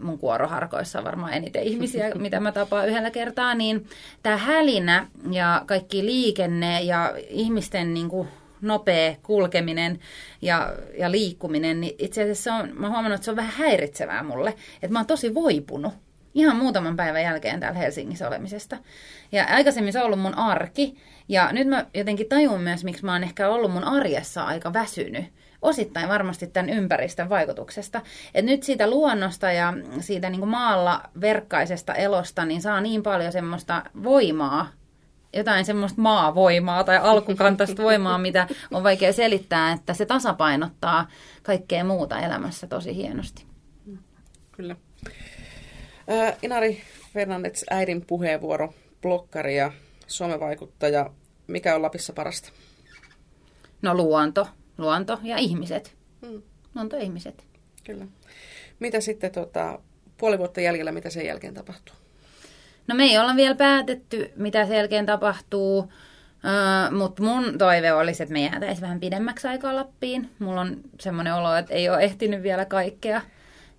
Mun 0.00 0.18
kuoroharkoissa 0.18 0.98
on 0.98 1.04
varmaan 1.04 1.32
eniten 1.32 1.62
ihmisiä, 1.70 2.10
mitä 2.14 2.40
mä 2.40 2.52
tapaan 2.52 2.88
yhdellä 2.88 3.10
kertaa, 3.10 3.54
niin 3.54 3.86
tämä 4.22 4.36
hälinä 4.36 5.06
ja 5.30 5.62
kaikki 5.66 6.06
liikenne 6.06 6.82
ja 6.82 7.14
ihmisten 7.28 7.94
niin 7.94 8.08
kuin 8.08 8.28
nopea 8.60 9.16
kulkeminen 9.22 9.98
ja, 10.42 10.74
ja 10.98 11.10
liikkuminen, 11.10 11.80
niin 11.80 11.94
itse 11.98 12.22
asiassa 12.22 12.54
on, 12.54 12.70
mä 12.74 12.88
huomannut, 12.88 13.14
että 13.14 13.24
se 13.24 13.30
on 13.30 13.36
vähän 13.36 13.52
häiritsevää 13.52 14.22
mulle. 14.22 14.54
Että 14.74 14.92
mä 14.92 14.98
oon 14.98 15.06
tosi 15.06 15.34
voipunut 15.34 15.92
ihan 16.34 16.56
muutaman 16.56 16.96
päivän 16.96 17.22
jälkeen 17.22 17.60
täällä 17.60 17.78
Helsingissä 17.78 18.28
olemisesta. 18.28 18.76
Ja 19.32 19.44
aikaisemmin 19.44 19.92
se 19.92 19.98
on 19.98 20.06
ollut 20.06 20.20
mun 20.20 20.38
arki, 20.38 20.96
ja 21.28 21.52
nyt 21.52 21.68
mä 21.68 21.86
jotenkin 21.94 22.28
tajun 22.28 22.60
myös, 22.60 22.84
miksi 22.84 23.04
mä 23.04 23.12
oon 23.12 23.22
ehkä 23.22 23.48
ollut 23.48 23.72
mun 23.72 23.84
arjessa 23.84 24.44
aika 24.44 24.72
väsynyt. 24.72 25.24
Osittain 25.66 26.08
varmasti 26.08 26.46
tämän 26.46 26.70
ympäristön 26.70 27.28
vaikutuksesta. 27.28 28.02
Et 28.34 28.44
nyt 28.44 28.62
siitä 28.62 28.90
luonnosta 28.90 29.52
ja 29.52 29.72
siitä 30.00 30.30
niin 30.30 30.48
maalla 30.48 31.02
verkkaisesta 31.20 31.94
elosta 31.94 32.44
niin 32.44 32.62
saa 32.62 32.80
niin 32.80 33.02
paljon 33.02 33.32
semmoista 33.32 33.82
voimaa, 34.02 34.68
jotain 35.32 35.64
semmoista 35.64 36.00
maavoimaa 36.00 36.84
tai 36.84 36.96
alkukantaista 36.96 37.82
voimaa, 37.82 38.18
mitä 38.18 38.46
on 38.70 38.82
vaikea 38.82 39.12
selittää, 39.12 39.72
että 39.72 39.94
se 39.94 40.06
tasapainottaa 40.06 41.08
kaikkea 41.42 41.84
muuta 41.84 42.20
elämässä 42.20 42.66
tosi 42.66 42.96
hienosti. 42.96 43.44
Kyllä. 44.52 44.76
Äh, 46.10 46.36
Inari 46.42 46.82
Fernandets 47.14 47.64
äidin 47.70 48.06
puheenvuoro, 48.06 48.74
blokkari 49.02 49.56
ja 49.56 49.72
somevaikuttaja. 50.06 51.10
Mikä 51.46 51.74
on 51.74 51.82
Lapissa 51.82 52.12
parasta? 52.12 52.52
No 53.82 53.94
luonto, 53.94 54.48
luonto 54.78 55.18
ja 55.22 55.36
ihmiset. 55.36 55.96
Hmm. 56.26 56.42
Luonto 56.74 56.96
ja 56.96 57.02
ihmiset. 57.02 57.46
Kyllä. 57.84 58.06
Mitä 58.80 59.00
sitten 59.00 59.30
tota, 59.30 59.78
puoli 60.16 60.38
vuotta 60.38 60.60
jäljellä, 60.60 60.92
mitä 60.92 61.10
sen 61.10 61.26
jälkeen 61.26 61.54
tapahtuu? 61.54 61.94
No 62.86 62.94
me 62.94 63.04
ei 63.04 63.18
olla 63.18 63.36
vielä 63.36 63.54
päätetty, 63.54 64.32
mitä 64.36 64.66
sen 64.66 64.76
jälkeen 64.76 65.06
tapahtuu, 65.06 65.78
uh, 65.78 65.88
mutta 66.98 67.22
mun 67.22 67.58
toive 67.58 67.92
olisi, 67.92 68.22
että 68.22 68.32
me 68.32 68.44
jäätäisiin 68.44 68.80
vähän 68.80 69.00
pidemmäksi 69.00 69.48
aikaa 69.48 69.76
Lappiin. 69.76 70.30
Mulla 70.38 70.60
on 70.60 70.80
semmoinen 71.00 71.34
olo, 71.34 71.54
että 71.54 71.74
ei 71.74 71.88
ole 71.88 72.02
ehtinyt 72.02 72.42
vielä 72.42 72.64
kaikkea 72.64 73.20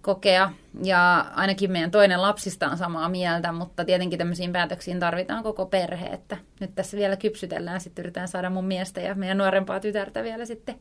kokea. 0.07 0.53
Ja 0.83 1.25
ainakin 1.35 1.71
meidän 1.71 1.91
toinen 1.91 2.21
lapsista 2.21 2.69
on 2.69 2.77
samaa 2.77 3.09
mieltä, 3.09 3.51
mutta 3.51 3.85
tietenkin 3.85 4.19
tämmöisiin 4.19 4.51
päätöksiin 4.51 4.99
tarvitaan 4.99 5.43
koko 5.43 5.65
perhe. 5.65 6.05
Että 6.05 6.37
nyt 6.59 6.75
tässä 6.75 6.97
vielä 6.97 7.15
kypsytellään, 7.15 7.81
sitten 7.81 8.03
yritetään 8.03 8.27
saada 8.27 8.49
mun 8.49 8.65
miestä 8.65 9.01
ja 9.01 9.15
meidän 9.15 9.37
nuorempaa 9.37 9.79
tytärtä 9.79 10.23
vielä 10.23 10.45
sitten, 10.45 10.75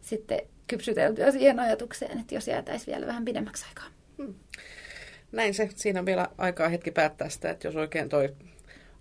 sitten 0.00 0.40
kypsyteltyä 0.66 1.30
siihen 1.30 1.60
ajatukseen, 1.60 2.20
että 2.20 2.34
jos 2.34 2.48
jäätäisiin 2.48 2.94
vielä 2.94 3.06
vähän 3.06 3.24
pidemmäksi 3.24 3.66
aikaa. 3.68 3.86
Hmm. 4.18 4.34
Näin 5.32 5.54
se. 5.54 5.68
Siinä 5.74 6.00
on 6.00 6.06
vielä 6.06 6.28
aikaa 6.38 6.68
hetki 6.68 6.90
päättää 6.90 7.28
sitä, 7.28 7.50
että 7.50 7.68
jos 7.68 7.76
oikein 7.76 8.08
toi 8.08 8.34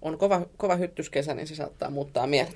on 0.01 0.17
kova, 0.17 0.45
kova 0.57 0.75
hyttyskesä, 0.75 1.33
niin 1.33 1.47
se 1.47 1.55
saattaa 1.55 1.89
muuttaa 1.89 2.27
mielet. 2.27 2.55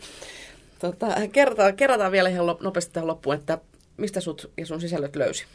Tota, 0.79 1.07
kerrotaan, 1.31 1.75
kerrotaan 1.75 2.11
vielä 2.11 2.29
ihan 2.29 2.45
nopeasti 2.61 2.93
tähän 2.93 3.07
loppuun, 3.07 3.35
että 3.35 3.57
mistä 3.97 4.21
sut 4.21 4.51
ja 4.57 4.65
sun 4.65 4.81
sisällöt 4.81 5.15
löysi. 5.15 5.45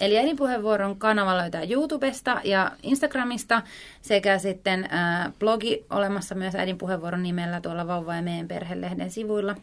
Eli 0.00 0.18
äidinpuheenvuoron 0.18 0.98
kanava 0.98 1.36
löytää 1.36 1.62
YouTubesta 1.62 2.40
ja 2.44 2.72
Instagramista 2.82 3.62
sekä 4.02 4.38
sitten 4.38 4.88
äh, 4.92 5.32
blogi 5.38 5.86
olemassa 5.90 6.34
myös 6.34 6.54
äidinpuheenvuoron 6.54 7.22
nimellä 7.22 7.60
tuolla 7.60 7.86
Vauva 7.86 8.14
ja 8.14 8.22
meidän 8.22 8.48
perhelehden 8.48 9.10
sivuilla. 9.10 9.56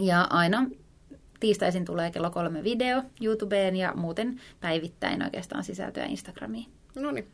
Ja 0.00 0.26
aina 0.30 0.66
tiistaisin 1.40 1.84
tulee 1.84 2.10
kello 2.10 2.30
kolme 2.30 2.64
video 2.64 3.02
YouTubeen 3.22 3.76
ja 3.76 3.92
muuten 3.94 4.40
päivittäin 4.60 5.22
oikeastaan 5.22 5.64
sisältöä 5.64 6.04
Instagramiin. 6.04 6.66
No 6.94 7.10
niin. 7.10 7.28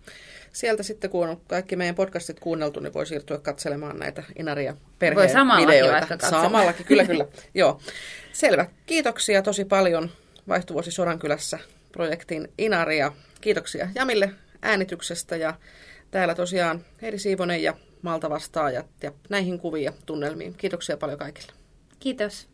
Sieltä 0.53 0.83
sitten, 0.83 1.11
kun 1.11 1.29
on 1.29 1.40
kaikki 1.48 1.77
meidän 1.77 1.94
podcastit 1.94 2.40
kuunneltu, 2.40 2.81
niin 2.81 2.94
voi 2.94 3.07
siirtyä 3.07 3.38
katselemaan 3.38 3.98
näitä 3.98 4.22
Inaria 4.38 4.77
perheen 4.98 5.29
Voi 5.29 5.33
samallakin 5.33 5.68
videoita. 5.68 6.07
vaikka. 6.11 6.31
Samallakin, 6.31 6.87
kyllä, 6.87 7.05
kyllä. 7.05 7.27
Joo. 7.55 7.81
Selvä. 8.33 8.66
Kiitoksia 8.87 9.42
tosi 9.42 9.64
paljon 9.64 10.11
vaihtuvuosi 10.48 10.90
Sodankylässä 10.90 11.59
projektin 11.94 12.48
Inaria. 12.59 13.12
Kiitoksia 13.40 13.88
Jamille 13.94 14.30
äänityksestä 14.62 15.37
ja 15.37 15.54
täällä 16.11 16.35
tosiaan 16.35 16.85
Heidi 17.02 17.18
Siivonen 17.18 17.62
ja 17.62 17.74
Malta 18.02 18.30
vastaajat 18.30 18.87
ja 19.02 19.12
näihin 19.28 19.59
kuviin 19.59 19.85
ja 19.85 19.92
tunnelmiin. 20.07 20.54
Kiitoksia 20.54 20.96
paljon 20.96 21.18
kaikille. 21.18 21.52
Kiitos. 22.00 22.48